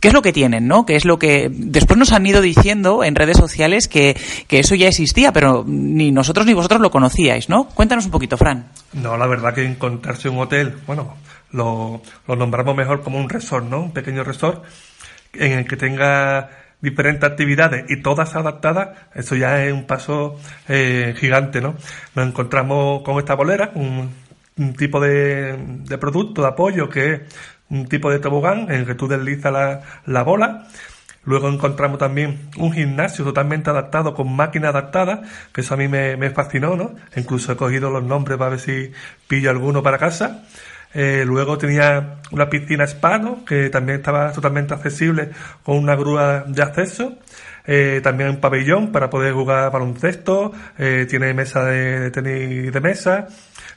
[0.00, 0.86] qué es lo que tienen, ¿no?
[0.86, 4.16] Qué es lo que, después nos han ido diciendo en redes sociales que,
[4.48, 7.68] que eso ya existía, pero ni nosotros ni vosotros lo conocíais, ¿no?
[7.68, 8.66] Cuéntanos un poquito, Fran.
[8.94, 11.16] No, la verdad que encontrarse un hotel, bueno,
[11.52, 13.82] lo, nombramos mejor como un resort, ¿no?
[13.82, 14.64] Un pequeño resort
[15.34, 16.48] en el que tenga
[16.80, 21.74] diferentes actividades y todas adaptadas, eso ya es un paso eh, gigante, ¿no?
[22.14, 24.10] Nos encontramos con esta bolera, un,
[24.78, 25.58] tipo de,
[26.00, 27.20] producto, de apoyo, que es
[27.68, 30.68] un tipo de tobogán en el que tú deslizas la bola
[31.24, 36.30] Luego encontramos también un gimnasio totalmente adaptado, con máquina adaptada, que eso a mí me,
[36.30, 36.94] fascinó, ¿no?
[37.16, 38.92] Incluso he cogido los nombres para ver si
[39.26, 40.44] pillo alguno para casa.
[40.92, 43.20] Eh, luego tenía una piscina spa.
[43.46, 45.30] Que también estaba totalmente accesible
[45.62, 47.18] con una grúa de acceso.
[47.66, 50.52] Eh, también un pabellón para poder jugar baloncesto.
[50.78, 53.28] Eh, tiene mesa de, de tenis de mesa.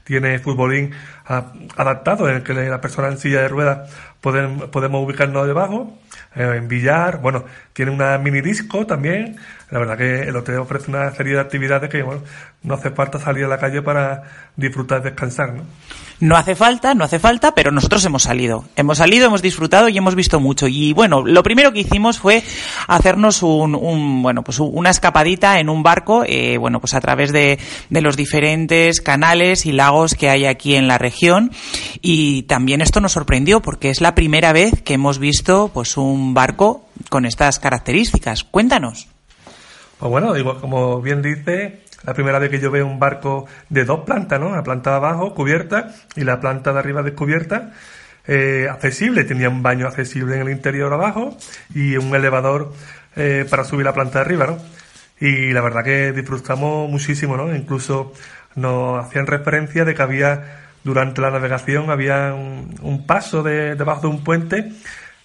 [0.03, 0.91] tiene futbolín
[1.27, 3.89] adaptado en el que las personas en silla de ruedas
[4.21, 5.97] pueden, podemos ubicarnos debajo,
[6.35, 9.37] eh, en billar, bueno, tiene una mini disco también,
[9.69, 12.05] la verdad que el hotel ofrece una serie de actividades que,
[12.63, 14.23] no hace falta salir a la calle para
[14.55, 15.63] disfrutar, descansar, ¿no?
[16.19, 18.65] No hace falta, no hace falta, pero nosotros hemos salido.
[18.75, 20.67] Hemos salido, hemos disfrutado y hemos visto mucho.
[20.67, 22.43] Y bueno, lo primero que hicimos fue
[22.87, 27.31] hacernos un, un, bueno, pues una escapadita en un barco, eh, bueno, pues a través
[27.31, 27.59] de,
[27.91, 31.16] de los diferentes canales y lagos que hay aquí en la región.
[32.01, 36.33] Y también esto nos sorprendió porque es la primera vez que hemos visto pues un
[36.33, 38.43] barco con estas características.
[38.43, 39.07] Cuéntanos.
[39.99, 43.83] Pues bueno, digo, como bien dice, la primera vez que yo veo un barco de
[43.83, 44.55] dos plantas, ¿no?
[44.55, 47.73] La planta de abajo cubierta y la planta de arriba descubierta,
[48.27, 51.35] eh, accesible, tenía un baño accesible en el interior abajo
[51.73, 52.73] y un elevador
[53.15, 54.57] eh, para subir la planta de arriba, ¿no?
[55.19, 57.55] Y la verdad que disfrutamos muchísimo, ¿no?
[57.55, 58.13] Incluso
[58.55, 64.07] nos hacían referencia de que había, durante la navegación, había un, paso de, debajo de
[64.07, 64.71] un puente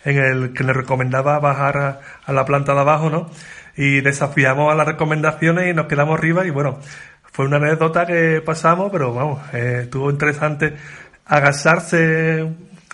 [0.05, 3.31] en el que le recomendaba bajar a, la planta de abajo, ¿no?
[3.77, 6.81] Y desafiamos a las recomendaciones y nos quedamos arriba y bueno,
[7.33, 10.75] fue una anécdota que pasamos, pero vamos, eh, estuvo interesante
[11.27, 12.45] agacharse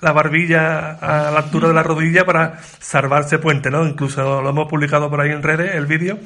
[0.02, 3.86] la barbilla a la altura de la rodilla para salvarse puente, ¿no?
[3.86, 6.18] Incluso lo hemos publicado por ahí en redes, el vídeo,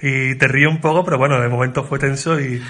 [0.00, 2.60] y te río un poco, pero bueno, de momento fue tenso y,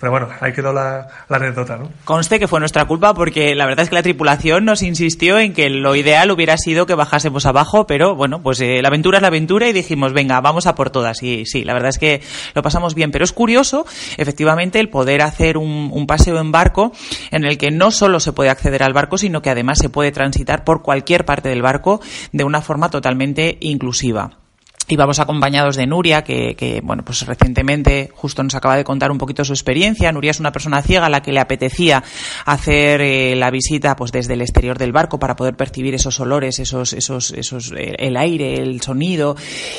[0.00, 1.90] pero bueno, ahí quedó la, anécdota, ¿no?
[2.04, 5.52] Conste que fue nuestra culpa porque la verdad es que la tripulación nos insistió en
[5.52, 9.22] que lo ideal hubiera sido que bajásemos abajo, pero bueno, pues eh, la aventura es
[9.22, 11.22] la aventura y dijimos, venga, vamos a por todas.
[11.22, 12.22] Y sí, la verdad es que
[12.54, 13.84] lo pasamos bien, pero es curioso,
[14.16, 16.92] efectivamente, el poder hacer un paseo en barco
[17.30, 20.10] en el que no solo se puede acceder al barco, sino que además se puede
[20.10, 22.00] transitar por cualquier parte del barco
[22.32, 24.43] de una forma totalmente inclusiva.
[24.86, 29.10] Y vamos acompañados de Nuria, que, que, bueno, pues recientemente justo nos acaba de contar
[29.10, 30.12] un poquito su experiencia.
[30.12, 32.04] Nuria es una persona ciega a la que le apetecía
[32.44, 36.58] hacer eh, la visita pues desde el exterior del barco para poder percibir esos olores,
[36.58, 39.36] esos, esos, esos, eh, el aire, el sonido.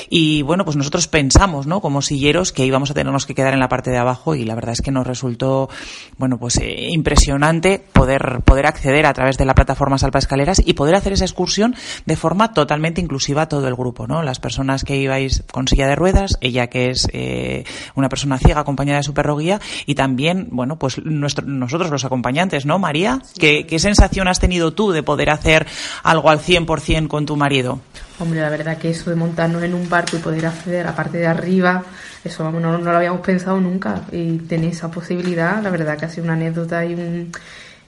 [0.09, 1.81] Y bueno, pues nosotros pensamos, ¿no?
[1.81, 4.55] Como silleros que íbamos a tenernos que quedar en la parte de abajo y la
[4.55, 5.69] verdad es que nos resultó,
[6.17, 10.73] bueno, pues eh, impresionante poder, poder acceder a través de la plataforma Salpa Escaleras y
[10.73, 11.75] poder hacer esa excursión
[12.07, 14.23] de forma totalmente inclusiva a todo el grupo, ¿no?
[14.23, 17.63] Las personas que ibais con silla de ruedas, ella que es eh,
[17.95, 22.05] una persona ciega acompañada de su perro guía y también, bueno, pues nuestro, nosotros los
[22.05, 23.21] acompañantes, ¿no, María?
[23.39, 25.65] ¿Qué, ¿Qué sensación has tenido tú de poder hacer
[26.03, 27.79] algo al 100% con tu marido?
[28.17, 30.95] Hombre, la verdad que eso de montarnos en un barco y poder acceder a la
[30.95, 31.83] parte de arriba,
[32.23, 34.03] eso no, no lo habíamos pensado nunca.
[34.11, 37.31] Y tener esa posibilidad, la verdad que ha sido una anécdota y, un,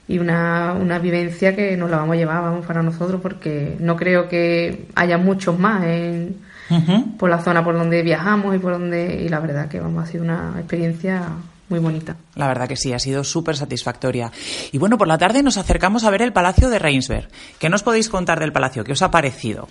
[0.06, 3.96] y una, una vivencia que nos la vamos a llevar, vamos, para nosotros, porque no
[3.96, 6.36] creo que haya muchos más en,
[6.70, 7.16] Ujú.
[7.16, 10.06] por la zona por donde viajamos y por donde y la verdad que vamos ha
[10.10, 11.22] sido una experiencia
[11.70, 12.16] muy bonita.
[12.34, 14.30] La verdad que sí, ha sido súper satisfactoria.
[14.72, 17.28] Y bueno, por la tarde nos acercamos a ver el Palacio de Reinsberg.
[17.58, 18.84] ¿Qué nos podéis contar del Palacio?
[18.84, 19.68] ¿Qué os ha parecido?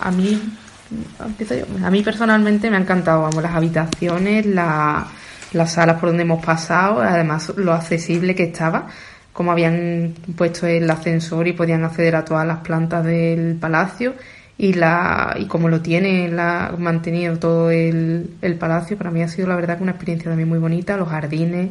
[0.00, 0.40] A mí,
[1.24, 1.64] empiezo yo.
[1.86, 5.06] a mí personalmente me ha encantado, vamos, las habitaciones, la-
[5.52, 8.86] las salas por donde hemos pasado, además lo accesible que estaba,
[9.32, 14.14] como habían puesto el ascensor y podían acceder a todas las plantas del palacio
[14.58, 19.28] y la y como lo tiene la, mantenido todo el, el palacio, para mí ha
[19.28, 21.70] sido la verdad que una experiencia también muy bonita, los jardines,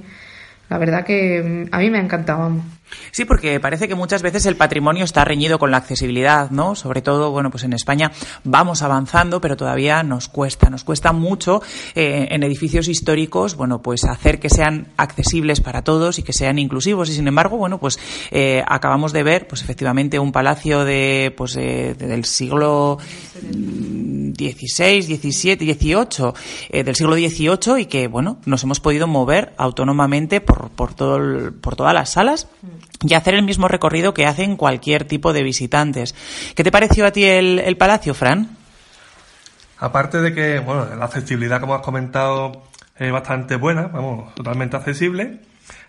[0.69, 2.51] la verdad que mm, a mí me ha encantado.
[3.11, 6.75] Sí, porque parece que muchas veces el patrimonio está reñido con la accesibilidad, ¿no?
[6.75, 8.11] Sobre todo, bueno, pues en España
[8.43, 11.61] vamos avanzando, pero todavía nos cuesta, nos cuesta mucho
[11.95, 16.59] eh, en edificios históricos, bueno, pues hacer que sean accesibles para todos y que sean
[16.59, 17.09] inclusivos.
[17.09, 17.99] Y sin embargo, bueno, pues
[18.31, 22.97] eh, acabamos de ver, pues efectivamente, un palacio de, pues eh, del siglo
[24.37, 30.69] XVI, XVII, XVIII, del siglo XVIII y que, bueno, nos hemos podido mover autónomamente por,
[30.71, 32.47] por, todo el- por todas las salas
[33.01, 36.15] y hacer el mismo recorrido que hacen cualquier tipo de visitantes.
[36.55, 38.57] ¿Qué te pareció a ti el, el palacio, Fran?
[39.77, 42.63] Aparte de que, bueno, la accesibilidad, como has comentado,
[42.97, 45.39] es bastante buena, vamos, totalmente accesible.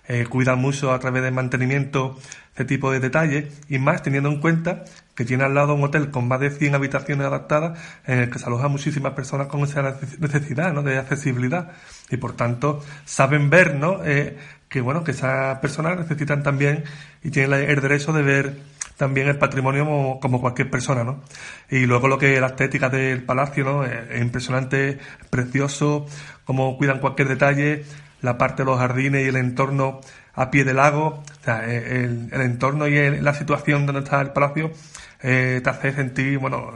[0.09, 2.19] Eh, cuidan mucho a través del mantenimiento
[2.51, 4.85] este tipo de detalles y más teniendo en cuenta
[5.17, 8.39] que tiene al lado un hotel con más de 100 habitaciones adaptadas en el que
[8.39, 10.83] se alojan muchísimas personas con esa nece- necesidad ¿no?
[10.83, 11.73] de accesibilidad
[12.11, 14.05] y por tanto saben ver ¿no?
[14.05, 14.37] Eh,
[14.69, 16.85] que bueno que esas personas necesitan también
[17.25, 18.57] y tienen el derecho de ver
[18.97, 21.23] también el patrimonio como, cualquier persona, ¿no?
[21.71, 23.85] Y luego lo que la estética del palacio, ¿no?
[23.85, 26.07] Es, es impresionante, es precioso,
[26.47, 27.85] cómo cuidan cualquier detalle,
[28.23, 30.01] la parte de los jardines y el entorno
[30.35, 34.31] a pie del lago, eh, el, el entorno y el- la situación donde está el
[34.31, 34.71] palacio
[35.23, 36.73] eh, te hace sentir, bueno,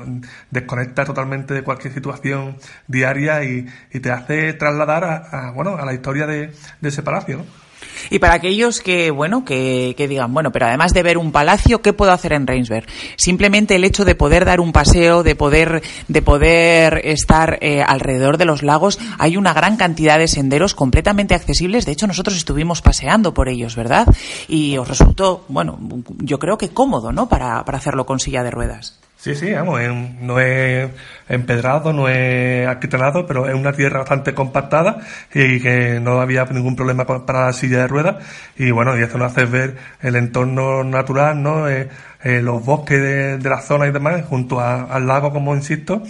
[0.51, 5.85] desconecta totalmente de cualquier situación diaria y, y te hace trasladar a, a, bueno, a
[5.85, 7.70] la historia de, de ese palacio, ¿no?
[8.11, 11.83] Y para aquellos que, bueno, que, que, digan, bueno, pero además de ver un palacio,
[11.83, 12.87] ¿qué puedo hacer en Reinsberg?
[13.17, 18.39] Simplemente el hecho de poder dar un paseo, de poder, de poder estar eh, alrededor
[18.39, 21.87] de los lagos, hay una gran cantidad de senderos completamente accesibles.
[21.87, 24.07] De hecho, nosotros estuvimos paseando por ellos, ¿verdad?
[24.49, 25.79] Y os resultó, bueno,
[26.19, 27.29] yo creo que cómodo, ¿no?
[27.29, 29.01] Para, para hacerlo con silla de ruedas.
[29.21, 29.79] Sí, sí, vamos,
[30.23, 30.91] no es
[31.29, 34.97] empedrado, no es aquitanado, pero es una tierra bastante compactada
[35.35, 38.17] y que no había ningún problema para la silla de ruedas.
[38.57, 41.69] Y bueno, y esto nos hace ver el entorno natural, ¿no?
[41.69, 41.91] Eh,
[42.25, 42.99] eh, los bosques
[43.43, 46.03] de, la zona y demás, junto al lago, como insisto.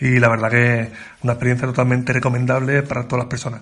[0.00, 0.88] Y la verdad que es
[1.22, 3.60] una experiencia totalmente recomendable para todas las personas.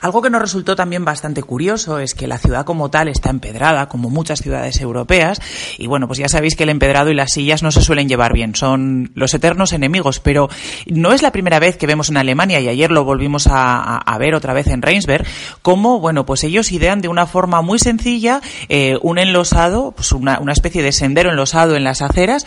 [0.00, 3.88] Algo que nos resultó también bastante curioso es que la ciudad como tal está empedrada,
[3.88, 5.40] como muchas ciudades europeas,
[5.78, 8.32] y bueno, pues ya sabéis que el empedrado y las sillas no se suelen llevar
[8.32, 10.48] bien, son los eternos enemigos, pero
[10.86, 14.34] no es la primera vez que vemos en Alemania, y ayer lo volvimos a, ver
[14.34, 15.26] otra vez en Reinsberg,
[15.62, 20.38] cómo, bueno, pues ellos idean de una forma muy sencilla eh, un enlosado, pues una,
[20.40, 22.46] una especie de sendero enlosado en las aceras,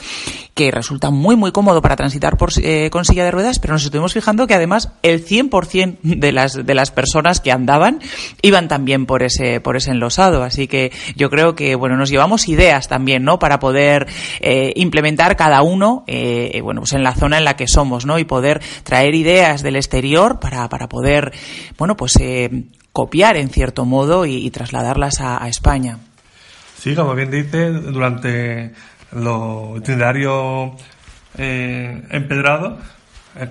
[0.54, 3.84] que resulta muy, muy cómodo para transitar por, eh, con silla de ruedas, pero nos
[3.84, 8.00] estuvimos fijando que además el 100% de las, de las personas que andaban
[8.42, 10.44] iban también por ese, por ese enlosado.
[10.44, 13.38] Así que yo creo que, bueno, nos llevamos ideas también, ¿no?
[13.38, 14.08] Para poder
[14.40, 18.18] eh, implementar cada uno, eh, bueno, pues en la zona en la que somos, ¿no?
[18.18, 21.34] Y poder traer ideas del exterior para, para poder,
[21.78, 25.98] bueno, pues eh, copiar en cierto modo y, trasladarlas a, España.
[26.78, 28.72] Sí, como bien dice, durante
[29.12, 30.72] los itinerarios
[31.38, 32.80] eh, empedrados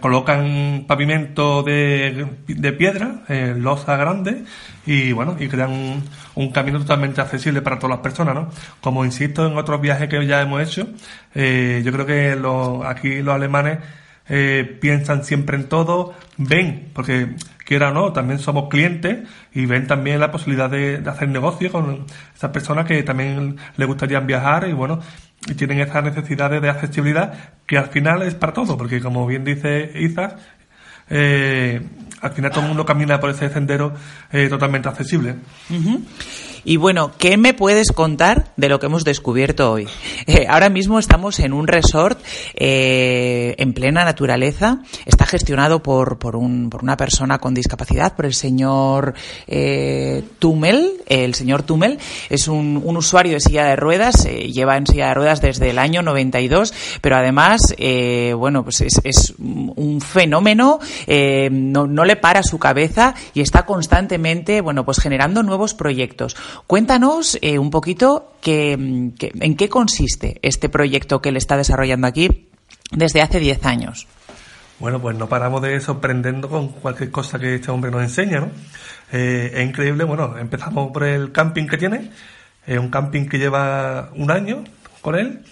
[0.00, 4.44] colocan pavimento de, de piedra, eh, losa grande,
[4.86, 6.02] y bueno, y crean
[6.34, 8.50] un, camino totalmente accesible para todas las personas, ¿no?
[8.80, 10.88] Como insisto en otros viajes que ya hemos hecho,
[11.34, 12.38] eh, yo creo que
[12.86, 13.78] aquí los alemanes
[14.28, 19.86] eh, piensan siempre en todo, ven, porque quiera o no, también somos clientes y ven
[19.86, 24.68] también la posibilidad de, de hacer negocio con esas personas que también les gustaría viajar
[24.68, 25.00] y bueno,
[25.49, 27.32] y tienen esas necesidades de accesibilidad
[27.66, 30.34] que al final es para todo, porque como bien dice Izas,
[31.11, 31.80] eh,
[32.20, 33.93] al final todo el mundo camina por ese sendero
[34.30, 35.36] eh, totalmente accesible.
[36.64, 39.88] Y bueno, ¿qué me puedes contar de lo que hemos descubierto hoy?
[40.24, 42.20] Eh, ahora mismo estamos en un resort
[42.54, 44.78] eh, en plena naturaleza.
[45.04, 49.14] Está gestionado por, por, un, por una persona con discapacidad, por el señor
[49.48, 50.92] eh, Tumel.
[51.08, 51.98] El señor Tumel
[52.30, 55.78] es un, un usuario de silla de ruedas, lleva en silla de ruedas desde el
[55.78, 57.60] año 92, pero además,
[58.36, 64.60] bueno, pues es, es un fenómeno, no, no le para su cabeza y está constantemente,
[64.60, 66.36] bueno, pues generando nuevos proyectos.
[66.66, 72.07] Cuéntanos eh, un poquito que, que- en qué consiste este proyecto que él está desarrollando
[72.07, 72.48] aquí
[72.90, 74.07] desde hace 10 años.
[74.78, 78.50] Bueno, pues no paramos de sorprendernos con cualquier cosa que este hombre nos enseña, ¿no?
[79.12, 82.11] Eh, es increíble, bueno, empezamos por el camping que tiene,
[82.66, 84.64] es un camping que lleva un año
[85.00, 85.42] con él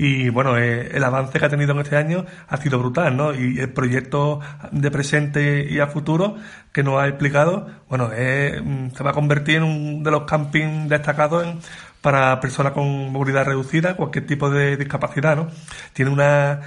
[0.00, 3.34] y bueno, eh, el avance que ha tenido en este año ha sido brutal, ¿no?
[3.34, 4.38] Y el proyecto
[4.70, 6.36] de presente y a futuro
[6.70, 10.88] que nos ha explicado, bueno, mm, se va a convertir en un de los campings
[10.88, 11.48] destacados
[12.00, 15.48] para personas con movilidad reducida, cualquier tipo de discapacidad, ¿no?
[15.92, 16.60] Tiene una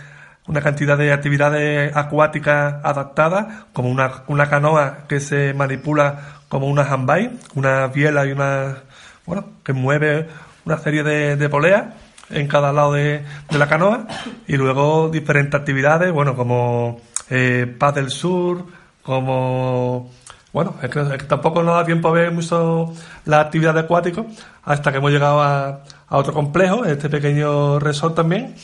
[0.47, 6.81] una cantidad de actividades acuáticas adaptadas, como una, una canoa que se manipula como una
[6.83, 8.79] handbike, una biela y una,
[9.25, 10.27] bueno, que mueve
[10.65, 11.85] una serie de poleas
[12.33, 14.07] en cada lado de, de la canoa,
[14.47, 18.65] y luego diferentes actividades, bueno, como eh, paddle sur,
[19.03, 20.09] como
[20.53, 22.93] bueno, es que, tampoco nos da tiempo a ver mucho
[23.25, 24.25] la actividad acuática
[24.63, 28.55] hasta que hemos llegado a, a otro complejo, este pequeño resort también.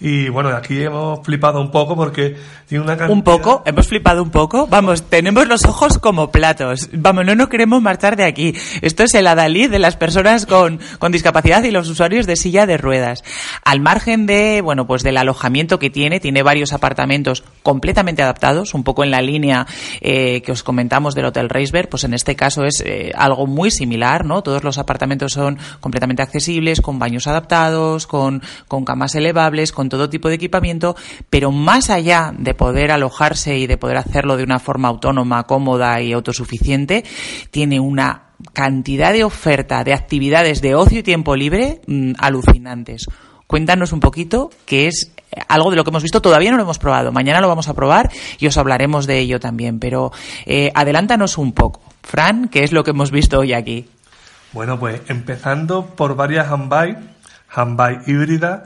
[0.00, 2.36] Y bueno, aquí hemos flipado un poco porque
[2.66, 3.16] tiene una cantidad...
[3.16, 4.66] Un poco, hemos flipado un poco.
[4.66, 6.90] Vamos, tenemos los ojos como platos.
[6.92, 8.54] Vamos, no nos queremos marchar de aquí.
[8.82, 12.66] Esto es el adalid de las personas con, con discapacidad y los usuarios de silla
[12.66, 13.22] de ruedas.
[13.64, 18.84] Al margen de, bueno, pues del alojamiento que tiene, tiene varios apartamentos completamente adaptados, un
[18.84, 19.66] poco en la línea
[20.00, 23.70] eh, que os comentamos del Hotel Reisberg, pues en este caso es eh, algo muy
[23.70, 24.42] similar, ¿no?
[24.42, 30.08] Todos los apartamentos son completamente accesibles, con baños adaptados, con, con camas elevables, con todo
[30.08, 30.96] tipo de equipamiento,
[31.30, 36.00] pero más allá de poder alojarse y de poder hacerlo de una forma autónoma, cómoda
[36.00, 37.04] y autosuficiente,
[37.50, 43.06] tiene una cantidad de oferta de actividades de ocio y tiempo libre mm, alucinantes.
[43.46, 46.62] Cuéntanos un poquito qué es eh, algo de lo que hemos visto, todavía no lo
[46.62, 50.12] hemos probado, mañana lo vamos a probar y os hablaremos de ello también, pero
[50.46, 51.80] eh, adelántanos un poco.
[52.02, 53.88] Fran, ¿qué es lo que hemos visto hoy aquí?
[54.52, 56.98] Bueno, pues empezando por varias handbike,
[57.48, 58.64] handbike híbrida,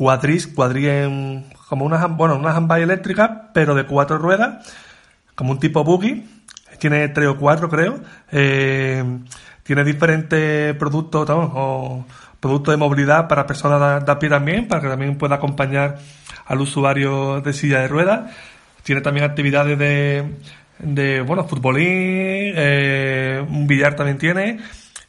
[0.00, 4.66] cuadris, cuadri en, como una, hand- bueno, una handbike eléctrica, pero de cuatro ruedas,
[5.34, 6.24] como un tipo buggy,
[6.78, 8.00] tiene tres o cuatro creo,
[8.32, 9.04] eh,
[9.62, 12.06] tiene diferentes productos ¿no?
[12.40, 15.98] productos de movilidad para personas de, de a pie también, para que también pueda acompañar
[16.46, 18.30] al usuario de silla de ruedas.
[18.82, 20.24] Tiene también actividades de,
[20.78, 21.84] de bueno, futbolín,
[22.56, 24.60] eh, un billar también tiene.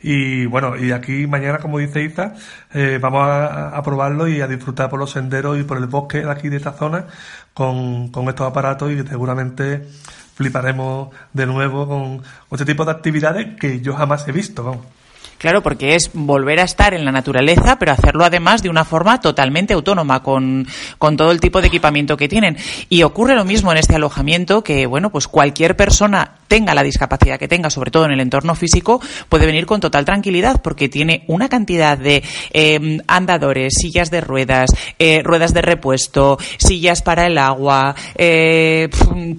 [0.04, 2.34] Y bueno, y aquí mañana, como dice Isa,
[2.74, 6.22] eh, vamos a, a probarlo y a disfrutar por los senderos y por el bosque
[6.22, 7.06] de aquí de esta zona
[7.54, 9.88] con, con estos aparatos y seguramente
[10.36, 14.64] fliparemos de nuevo con este tipo de actividades que yo jamás he visto.
[14.64, 15.01] Vamos.
[15.42, 19.20] Claro, porque es volver a estar en la naturaleza, pero hacerlo además de una forma
[19.20, 20.68] totalmente autónoma, con,
[21.00, 22.58] con, todo el tipo de equipamiento que tienen.
[22.90, 27.40] Y ocurre lo mismo en este alojamiento, que bueno, pues cualquier persona tenga la discapacidad
[27.40, 31.24] que tenga, sobre todo en el entorno físico, puede venir con total tranquilidad, porque tiene
[31.26, 32.22] una cantidad de
[32.54, 34.70] eh, andadores, sillas de ruedas,
[35.00, 38.90] eh, ruedas de repuesto, sillas para el agua, eh,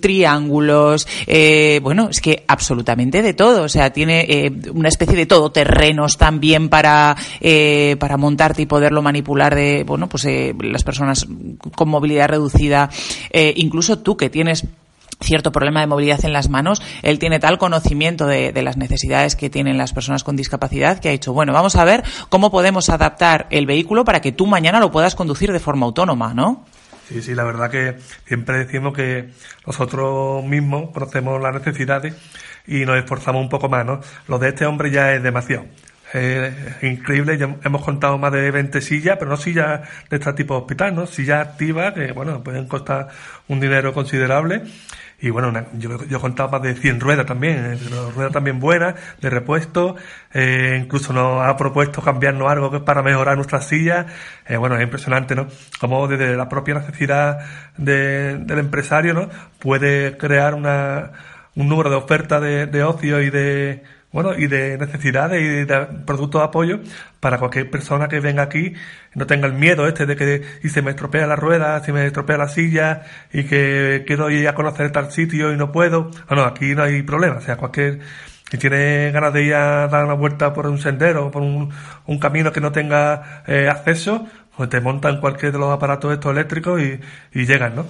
[0.01, 3.63] triángulos, eh, bueno, es que absolutamente de todo.
[3.63, 5.27] O sea, tiene eh, una especie de
[5.93, 11.27] todoterreno también para, eh, para montarte y poderlo manipular de, bueno, pues eh, las personas
[11.75, 12.91] con movilidad reducida,
[13.31, 14.67] eh, incluso tú que tienes
[15.21, 19.37] cierto problema de movilidad en las manos, él tiene tal conocimiento de, de, las necesidades
[19.37, 22.91] que tienen las personas con discapacidad que ha dicho, bueno, vamos a ver cómo podemos
[22.91, 26.65] adaptar el vehículo para que tú mañana lo puedas conducir de forma autónoma, ¿no?
[27.09, 29.31] Sí, sí, la verdad que siempre decimos que
[29.67, 32.15] nosotros mismos conocemos las necesidades
[32.67, 34.01] y nos esforzamos un poco más, ¿no?
[34.29, 35.65] Lo de este hombre ya es demasiado.
[36.13, 40.55] Es increíble, ya hemos contado más de 20 sillas, pero no sillas de este tipo
[40.55, 41.07] de hospital, ¿no?
[41.07, 43.09] Sillas activas que, bueno, pueden costar
[43.49, 44.63] un dinero considerable.
[45.23, 47.79] Y bueno, yo, yo he contado más de 100 ruedas también, ¿eh?
[48.15, 49.95] ruedas también buenas, de repuesto,
[50.35, 54.07] eh, incluso nos ha propuesto cambiarnos algo para mejorar nuestras sillas.
[54.49, 55.47] Eh, bueno, es impresionante, ¿no?
[55.81, 57.39] Como desde la propia necesidad
[57.77, 59.29] de, del empresario, ¿no?
[59.61, 61.13] Puede crear una,
[61.57, 63.83] un número de ofertas de, de ocio y de,
[64.13, 66.81] bueno, y de necesidades y de productos de apoyo
[67.21, 68.75] para cualquier persona que venga aquí
[69.15, 72.07] no tenga el miedo este de que y se me estropea la rueda, si me
[72.07, 76.11] estropea la silla y que quiero ir a conocer tal sitio y no puedo.
[76.31, 77.37] No, no, aquí no hay problema.
[77.37, 78.01] O sea, cualquier
[78.51, 81.71] si tiene ganas de ir a dar una vuelta por un sendero, por un,
[82.07, 86.33] un camino que no tenga eh, acceso, pues te montan cualquier de los aparatos estos
[86.33, 87.01] eléctricos y,
[87.33, 87.87] y llegan, ¿no?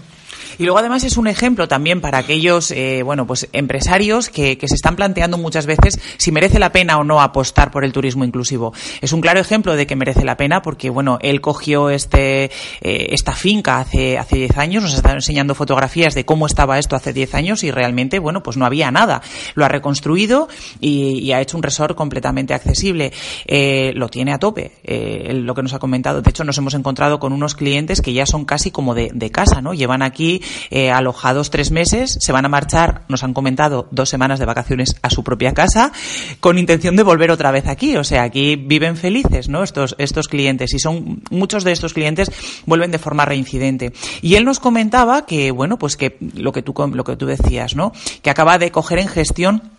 [0.58, 4.68] Y luego además es un ejemplo también para aquellos, eh, bueno, pues empresarios que, que,
[4.68, 8.24] se están planteando muchas veces si merece la pena o no apostar por el turismo
[8.24, 8.72] inclusivo.
[9.00, 12.50] Es un claro ejemplo de que merece la pena porque, bueno, él cogió este, eh,
[13.10, 17.12] esta finca hace, hace 10 años, nos está enseñando fotografías de cómo estaba esto hace
[17.12, 19.22] 10 años y realmente, bueno, pues no había nada.
[19.54, 20.48] Lo ha reconstruido
[20.80, 23.12] y, y ha hecho un resort completamente accesible.
[23.46, 26.22] Eh, lo tiene a tope, eh, lo que nos ha comentado.
[26.22, 29.30] De hecho, nos hemos encontrado con unos clientes que ya son casi como de, de
[29.30, 29.74] casa, ¿no?
[29.74, 34.38] Llevan aquí eh, alojados tres meses, se van a marchar, nos han comentado, dos semanas
[34.38, 35.92] de vacaciones a su propia casa,
[36.40, 37.96] con intención de volver otra vez aquí.
[37.96, 39.62] O sea, aquí viven felices, ¿no?
[39.62, 40.74] Estos, estos clientes.
[40.74, 42.30] Y son, muchos de estos clientes
[42.66, 43.92] vuelven de forma reincidente.
[44.20, 47.74] Y él nos comentaba que, bueno, pues que lo que tú, lo que tú decías,
[47.76, 47.92] ¿no?
[48.22, 49.72] Que acaba de coger en gestión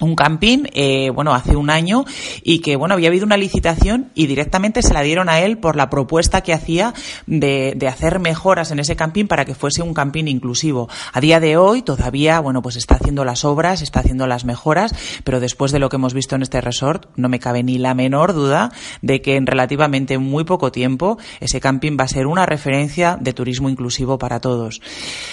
[0.00, 2.04] un camping, eh, bueno, hace un año
[2.42, 5.76] y que, bueno, había habido una licitación y directamente se la dieron a él por
[5.76, 6.94] la propuesta que hacía
[7.26, 10.88] de, de, hacer mejoras en ese camping para que fuese un camping inclusivo.
[11.12, 14.94] A día de hoy todavía, bueno, pues está haciendo las obras, está haciendo las mejoras,
[15.24, 17.94] pero después de lo que hemos visto en este resort, no me cabe ni la
[17.94, 18.72] menor duda
[19.02, 23.32] de que en relativamente muy poco tiempo ese camping va a ser una referencia de
[23.32, 24.80] turismo inclusivo para todos.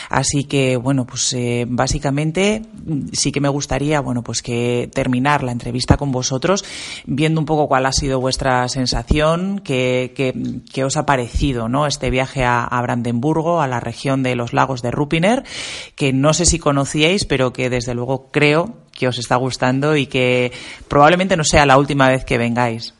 [0.09, 2.63] Así que, bueno, pues eh, básicamente
[3.13, 4.56] sí que me gustaría, bueno, pues que
[4.93, 6.63] terminar la entrevista con vosotros
[7.05, 11.87] viendo un poco cuál ha sido vuestra sensación, qué, qué, os ha parecido ¿no?
[11.87, 15.43] este viaje a, a, Brandenburgo, a la región de los lagos de Rupiner,
[15.95, 20.07] que no sé si conocíais, pero que desde luego creo que os está gustando y
[20.07, 20.51] que
[20.87, 22.93] probablemente no sea la última vez que vengáis.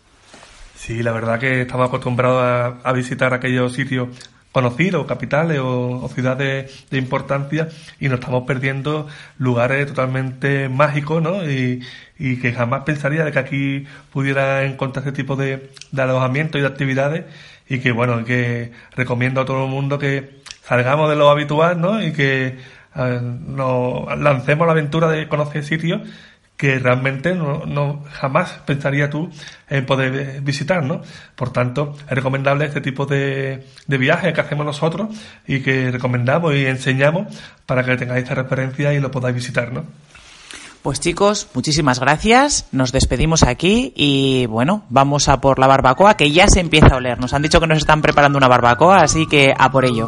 [0.76, 4.10] Sí, la verdad que estamos acostumbrados a, a visitar aquellos sitios
[4.58, 11.48] conocidos, capitales o, ciudades de importancia y nos estamos perdiendo lugares totalmente mágicos, ¿no?
[11.48, 11.84] Y,
[12.18, 16.68] que jamás pensaría de que aquí pudiera encontrar este tipo de, de alojamiento y de
[16.68, 17.26] actividades
[17.70, 22.02] y que bueno, que recomiendo a todo el mundo que salgamos de lo habitual, ¿no?
[22.02, 22.58] Y que
[22.96, 26.02] eh, nos lancemos la aventura de conocer sitios
[26.58, 29.30] que realmente no, no, jamás pensaría tú
[29.70, 31.02] en poder visitar, ¿no?
[31.36, 36.56] Por tanto, es recomendable este tipo de, de viajes que hacemos nosotros y que recomendamos
[36.56, 37.28] y enseñamos
[37.68, 39.86] para que tengáis esta referencia y lo podáis visitar, ¿no?
[40.82, 42.68] Pues chicos, muchísimas gracias.
[42.72, 46.98] Nos despedimos aquí y bueno, vamos a por la barbacoa que ya se empieza a
[46.98, 47.20] oler.
[47.20, 50.08] Nos han dicho que nos están preparando una barbacoa, así que a por ello.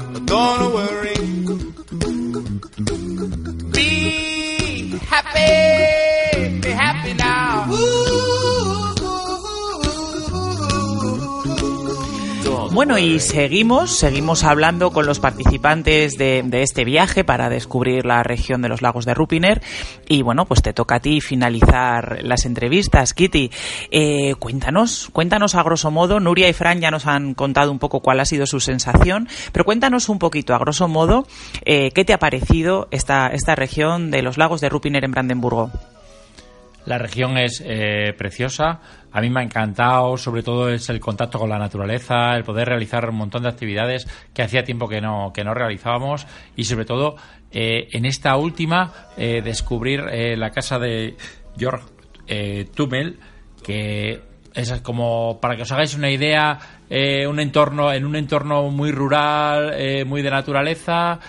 [0.31, 1.13] Don't worry.
[3.73, 6.00] Be happy.
[12.73, 18.23] Bueno, y seguimos, seguimos hablando con los participantes de, de, este viaje para descubrir la
[18.23, 19.61] región de los lagos de Rupiner.
[20.07, 23.51] Y bueno, pues te toca a ti finalizar las entrevistas, Kitty.
[23.91, 26.21] Eh, cuéntanos, cuéntanos a grosso modo.
[26.21, 29.65] Nuria y Fran ya nos han contado un poco cuál ha sido su sensación, pero
[29.65, 31.27] cuéntanos un poquito a grosso modo
[31.65, 35.71] eh, qué te ha parecido esta, esta región de los lagos de Rupiner en Brandenburgo.
[36.85, 38.79] La región es eh, preciosa.
[39.11, 42.69] A mí me ha encantado, sobre todo es el contacto con la naturaleza, el poder
[42.69, 46.25] realizar un montón de actividades que hacía tiempo que no, que no realizábamos
[46.55, 47.15] y sobre todo
[47.51, 51.17] eh, en esta última eh, descubrir la casa de
[51.57, 51.83] Georg
[52.73, 53.19] Tummel,
[53.63, 54.21] que
[54.53, 56.57] es como, para que os hagáis una idea,
[57.27, 61.19] un entorno, en un entorno muy rural, muy de naturaleza,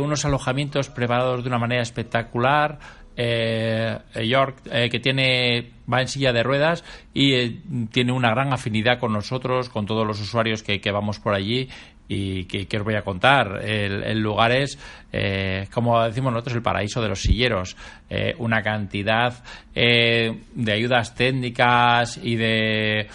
[0.00, 2.78] unos alojamientos preparados de una manera espectacular,
[3.20, 7.58] eh, York, eh, que tiene va en silla de ruedas y eh,
[7.90, 11.68] tiene una gran afinidad con nosotros, con todos los usuarios que, vamos por allí
[12.06, 13.60] y que, os voy a contar.
[13.64, 14.78] El, el lugar es,
[15.12, 17.76] eh, como decimos nosotros, el paraíso de los silleros.
[18.08, 19.42] Eh, una cantidad
[19.74, 23.08] de ayudas técnicas y de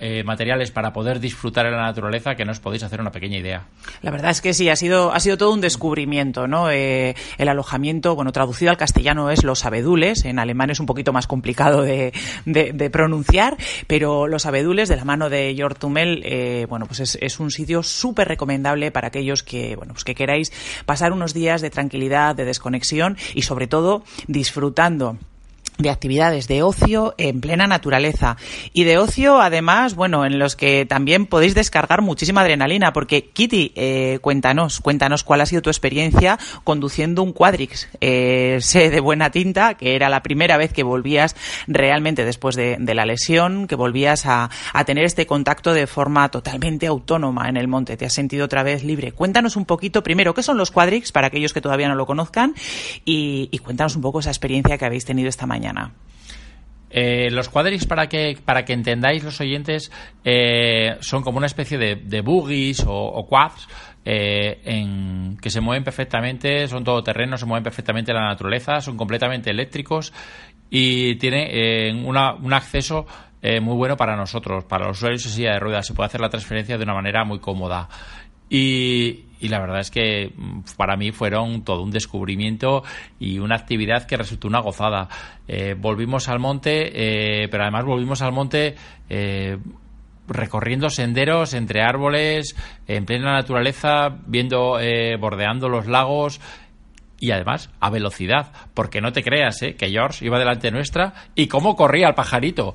[0.00, 3.38] eh, materiales para poder disfrutar en la naturaleza que no os podéis hacer una pequeña
[3.38, 3.66] idea.
[4.02, 6.70] La verdad es que sí, ha sido, ha sido todo un descubrimiento, ¿no?
[6.70, 11.12] Eh, el alojamiento, bueno, traducido al castellano es los abedules, en alemán es un poquito
[11.12, 12.12] más complicado de,
[12.44, 17.00] de, de pronunciar, pero los abedules de la mano de Jörg Tummel, eh, bueno, pues
[17.00, 20.52] es, es un sitio súper recomendable para aquellos que, bueno, pues que queráis
[20.86, 25.18] pasar unos días de tranquilidad, de desconexión y sobre todo disfrutando
[25.78, 28.36] de actividades de ocio en plena naturaleza.
[28.72, 33.72] Y de ocio además bueno en los que también podéis descargar muchísima adrenalina porque Kitty
[33.74, 39.30] eh, cuéntanos cuéntanos cuál ha sido tu experiencia conduciendo un Quadrix eh, sé de buena
[39.30, 41.34] tinta que era la primera vez que volvías
[41.66, 46.86] realmente después de, la lesión que volvías a, a, tener este contacto de forma totalmente
[46.86, 47.96] autónoma en el monte.
[47.96, 51.26] Te has sentido otra vez libre cuéntanos un poquito primero qué son los Quadrix para
[51.26, 52.54] aquellos que todavía no lo conozcan
[53.04, 55.63] y, y cuéntanos un poco esa experiencia que habéis tenido esta mañana
[56.96, 59.90] eh, los Quadrix, para que, para que entendáis los oyentes,
[60.24, 63.66] eh, son como una especie de, de buggies o, o quads
[64.04, 64.60] eh,
[65.42, 70.12] que se mueven perfectamente, son todoterrenos, se mueven perfectamente en la naturaleza, son completamente eléctricos
[70.70, 73.06] y tiene una, un acceso
[73.42, 75.86] muy bueno para nosotros, para los usuarios de silla de ruedas.
[75.86, 77.88] Se puede hacer la transferencia de una manera muy cómoda.
[78.48, 82.82] Y, la verdad es que mm, para mí fueron todo un descubrimiento
[83.18, 85.08] y una actividad que resultó una gozada.
[85.46, 88.74] Eh, volvimos al monte, eh, pero además volvimos al monte
[89.10, 89.58] eh,
[90.26, 94.78] recorriendo senderos entre árboles, en plena naturaleza, viendo,
[95.20, 96.40] bordeando los lagos
[97.20, 101.76] y además a velocidad, porque no te creas que George iba delante nuestra y cómo
[101.76, 102.74] corría el pajarito.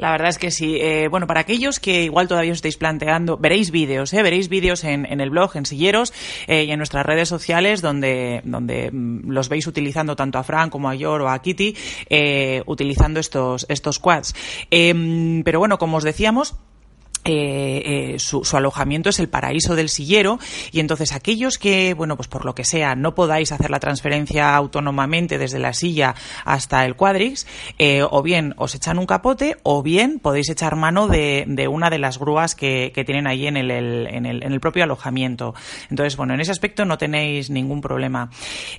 [0.00, 0.78] La verdad es que sí.
[0.80, 4.22] Eh, bueno, para aquellos que igual todavía os estáis planteando, veréis vídeos, ¿eh?
[4.22, 6.14] veréis vídeos en, en, el blog, en Silleros
[6.46, 10.70] eh, y en nuestras redes sociales donde, donde mm, los veis utilizando tanto a Fran
[10.70, 11.76] como a Yor o a Kitty,
[12.08, 14.34] eh, utilizando estos, estos quads.
[14.70, 16.56] Em, pero bueno, como os decíamos,
[17.24, 20.38] eh, eh, su, su, alojamiento es el paraíso del sillero
[20.72, 24.56] y entonces aquellos que, bueno, pues por lo que sea, no podáis hacer la transferencia
[24.56, 26.14] autónomamente desde la silla
[26.46, 27.46] hasta el Quadrix,
[27.78, 31.90] eh, o bien os echan un capote o bien podéis echar mano de, de una
[31.90, 35.54] de las grúas que, que tienen ahí en el, en, el, en el, propio alojamiento.
[35.90, 38.30] Entonces, bueno, en ese aspecto no tenéis ningún problema.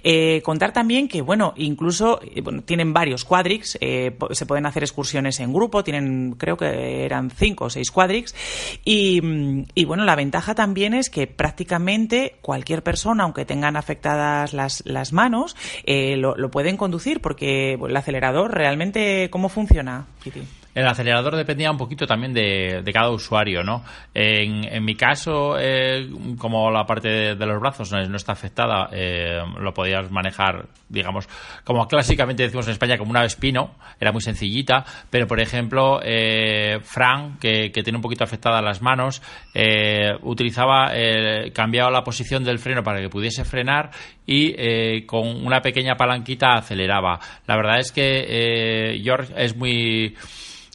[0.04, 5.54] Eh, contar también que, bueno, incluso bueno, tienen varios Quadrix, se pueden hacer excursiones en
[5.54, 7.92] grupo, tienen, creo que eran cinco o seis
[8.32, 14.84] Quadrix, y, bueno, la ventaja también es que prácticamente cualquier persona, aunque tengan afectadas las,
[14.86, 15.56] las manos,
[15.86, 20.42] eh, lo, lo, pueden conducir porque el acelerador realmente, ¿cómo funciona, Kitty?
[20.74, 23.84] El acelerador dependía un poquito también de, cada usuario, ¿no?
[24.13, 29.74] En, mi caso, eh, como la parte de, los brazos no, está afectada, eh, lo
[29.74, 31.28] podías manejar, digamos,
[31.63, 36.80] como clásicamente decimos en España, como una Vespino, era muy sencillita, pero por ejemplo, eh,
[36.84, 39.22] Fran, que, tiene un poquito afectadas las manos,
[39.53, 43.91] eh, utilizaba, eh, cambiaba la posición del freno para que pudiese frenar
[44.26, 47.19] y con una pequeña palanquita aceleraba.
[47.47, 50.15] La verdad es que George es muy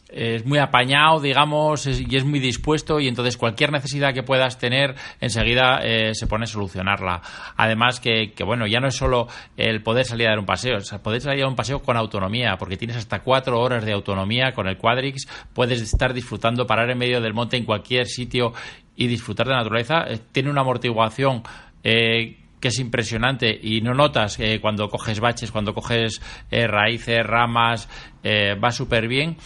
[0.09, 4.59] es muy apañado, digamos, es, y es muy dispuesto y entonces cualquier necesidad que puedas
[4.59, 7.21] tener enseguida eh, se pone a solucionarla.
[7.57, 9.27] Además que, que, bueno, ya no es solo
[9.57, 11.97] el poder salir a dar un paseo, sea, poder salir a dar un paseo con
[11.97, 16.91] autonomía, porque tienes hasta cuatro horas de autonomía con el Quadrix, puedes estar disfrutando, parar
[16.91, 18.53] en medio del monte en cualquier sitio
[18.95, 20.05] y disfrutar de la naturaleza.
[20.09, 21.43] Eh, tiene una amortiguación
[21.83, 27.89] eh, que es impresionante y no notas eh, cuando coges baches, cuando coges raíces, ramas,
[28.25, 29.37] va súper bien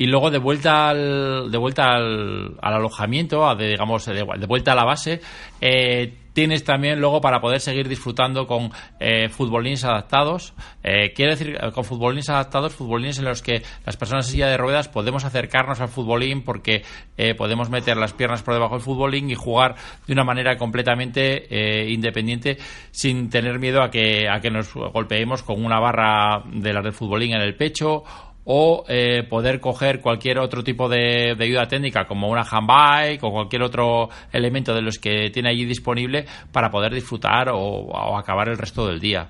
[0.00, 4.72] y luego de vuelta al, de vuelta al, al alojamiento, a de, digamos, de, vuelta
[4.72, 5.20] a la base,
[5.60, 10.54] eh, tienes también luego para poder seguir disfrutando con eh, futbolines adaptados.
[10.82, 14.56] Eh, quiero decir, con futbolines adaptados, futbolines en los que las personas en silla de
[14.56, 16.82] ruedas podemos acercarnos al futbolín porque
[17.18, 19.74] eh, podemos meter las piernas por debajo del futbolín y jugar
[20.06, 22.56] de una manera completamente eh, independiente
[22.90, 26.94] sin tener miedo a que, a que nos golpeemos con una barra de las del
[26.94, 28.04] futbolín en el pecho
[28.52, 33.62] o eh, poder coger cualquier otro tipo de, ayuda técnica como una handbike o cualquier
[33.62, 38.58] otro elemento de los que tiene allí disponible para poder disfrutar o, o acabar el
[38.58, 39.28] resto del día.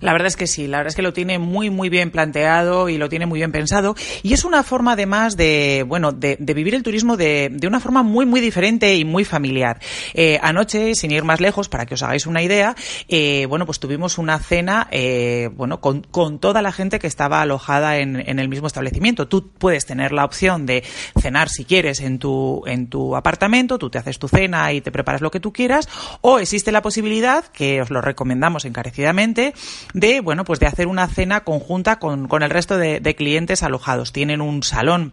[0.00, 2.88] La verdad es que sí, la verdad es que lo tiene muy, muy bien planteado
[2.88, 3.94] y lo tiene muy bien pensado.
[4.22, 7.80] Y es una forma, además, de, bueno, de, de vivir el turismo de, de, una
[7.80, 9.80] forma muy, muy diferente y muy familiar.
[10.14, 12.74] Eh, anoche, sin ir más lejos, para que os hagáis una idea,
[13.08, 17.40] eh, bueno, pues tuvimos una cena, eh, bueno, con, con, toda la gente que estaba
[17.42, 19.28] alojada en, en, el mismo establecimiento.
[19.28, 20.82] Tú puedes tener la opción de
[21.20, 24.90] cenar, si quieres, en tu, en tu apartamento, tú te haces tu cena y te
[24.90, 25.88] preparas lo que tú quieras,
[26.20, 29.54] o existe la posibilidad, que os lo recomendamos encarecidamente,
[29.92, 33.62] de, bueno, pues de hacer una cena conjunta con, con el resto de, de clientes
[33.62, 34.12] alojados.
[34.12, 35.12] Tienen un salón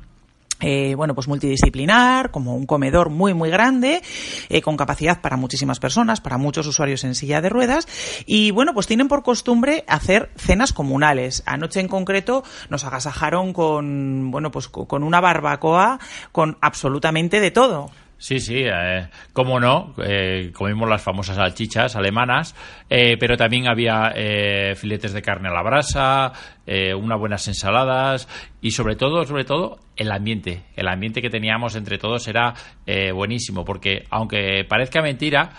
[0.62, 4.02] eh, bueno, pues multidisciplinar, como un comedor muy, muy grande,
[4.50, 7.88] eh, con capacidad para muchísimas personas, para muchos usuarios en silla de ruedas.
[8.26, 11.42] Y bueno, pues tienen por costumbre hacer cenas comunales.
[11.46, 16.00] Anoche en concreto nos agasajaron con, bueno, pues con una barbacoa
[16.32, 17.90] con absolutamente de todo.
[18.22, 22.56] Sí, sí, eh, cómo no, eh, comimos las famosas salchichas alemanas,
[22.88, 26.32] eh, pero también había eh, filetes de carne a la brasa,
[26.68, 28.28] eh, unas buenas ensaladas
[28.62, 30.62] y sobre todo, sobre todo, el ambiente.
[30.76, 32.54] El ambiente que teníamos entre todos era
[32.86, 35.54] eh, buenísimo, porque aunque parezca mentira,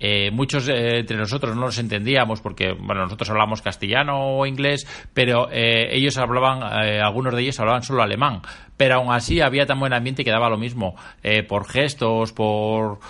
[0.00, 4.86] eh, muchos eh, entre nosotros no nos entendíamos porque bueno nosotros hablamos castellano o inglés
[5.14, 8.42] pero eh, ellos hablaban eh, algunos de ellos hablaban solo alemán.
[8.76, 10.94] Pero aún así había tan buen ambiente que daba lo mismo.
[11.24, 13.00] Eh, por gestos por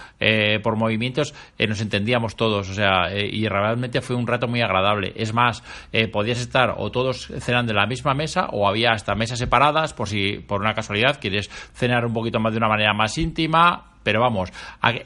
[0.63, 2.71] por movimientos nos entendíamos todos.
[2.71, 5.13] O sea y realmente fue un rato muy agradable.
[5.15, 5.63] Es más
[6.11, 10.09] podías estar o todos cenando en la misma mesa o había hasta mesas separadas por
[10.09, 14.21] si por una casualidad quieres cenar un poquito más de una manera más íntima pero
[14.21, 14.51] vamos,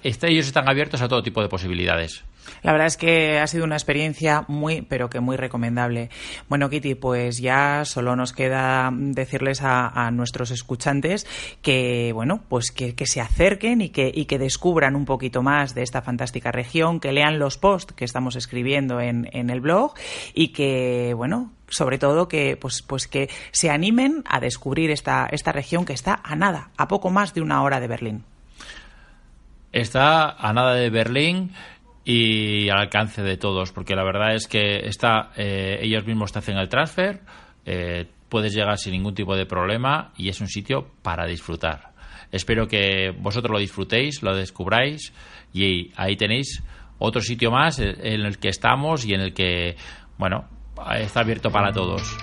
[0.02, 2.24] este- ellos están abiertos a todo tipo de posibilidades.
[2.62, 6.10] La verdad es que ha sido una experiencia muy, pero que muy recomendable.
[6.48, 11.26] Bueno, Kitty, pues ya solo nos queda decirles a, nuestros escuchantes
[11.62, 16.52] que, bueno, pues que, se acerquen y que, descubran un poquito más de esta fantástica
[16.52, 19.94] región, que lean los posts que estamos escribiendo en, el blog
[20.34, 25.84] y que, bueno, sobre todo que pues pues que se animen a descubrir esta región
[25.84, 28.24] que está a nada, a poco más de una hora de Berlín.
[29.72, 31.52] Está a nada de Berlín
[32.04, 36.40] y al alcance de todos, porque la verdad es que está, eh, ellos mismos te
[36.40, 37.22] hacen el transfer,
[37.64, 41.92] eh, puedes llegar sin ningún tipo de problema y es un sitio para disfrutar.
[42.30, 45.12] Espero que vosotros lo disfrutéis, lo descubráis
[45.52, 46.62] y ahí tenéis
[46.98, 49.76] otro sitio más en el que estamos y en el que,
[50.18, 50.48] bueno,
[50.96, 52.16] está abierto para todos.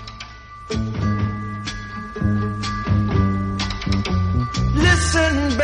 [4.74, 5.58] Listen,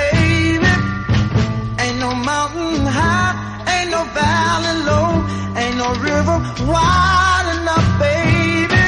[2.27, 3.35] mountain high,
[3.71, 5.11] ain't no valley low,
[5.55, 8.83] ain't no river wide enough, baby.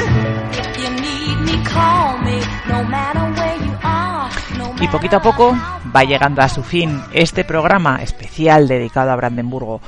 [0.59, 2.37] If you need me, call me,
[2.67, 4.29] no matter where you are.
[4.57, 5.55] No Y poquito a poco
[5.95, 9.79] va llegando a su fin este programa especial dedicado a Brandenburgo.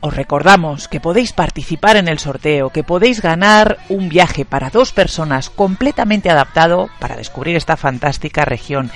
[0.00, 4.92] Os recordamos que podéis participar en el sorteo, que podéis ganar un viaje para dos
[4.92, 8.90] personas completamente adaptado para descubrir esta fantástica región.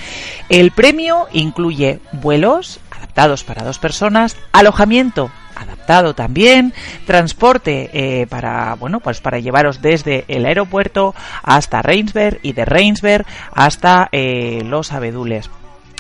[0.48, 2.80] El premio incluye vuelos
[3.20, 6.72] adaptados para dos personas, alojamiento adaptado también,
[7.06, 13.26] transporte eh, para bueno pues para llevaros desde el aeropuerto hasta Reinsberg y de Reinsberg
[13.52, 15.50] hasta eh, los abedules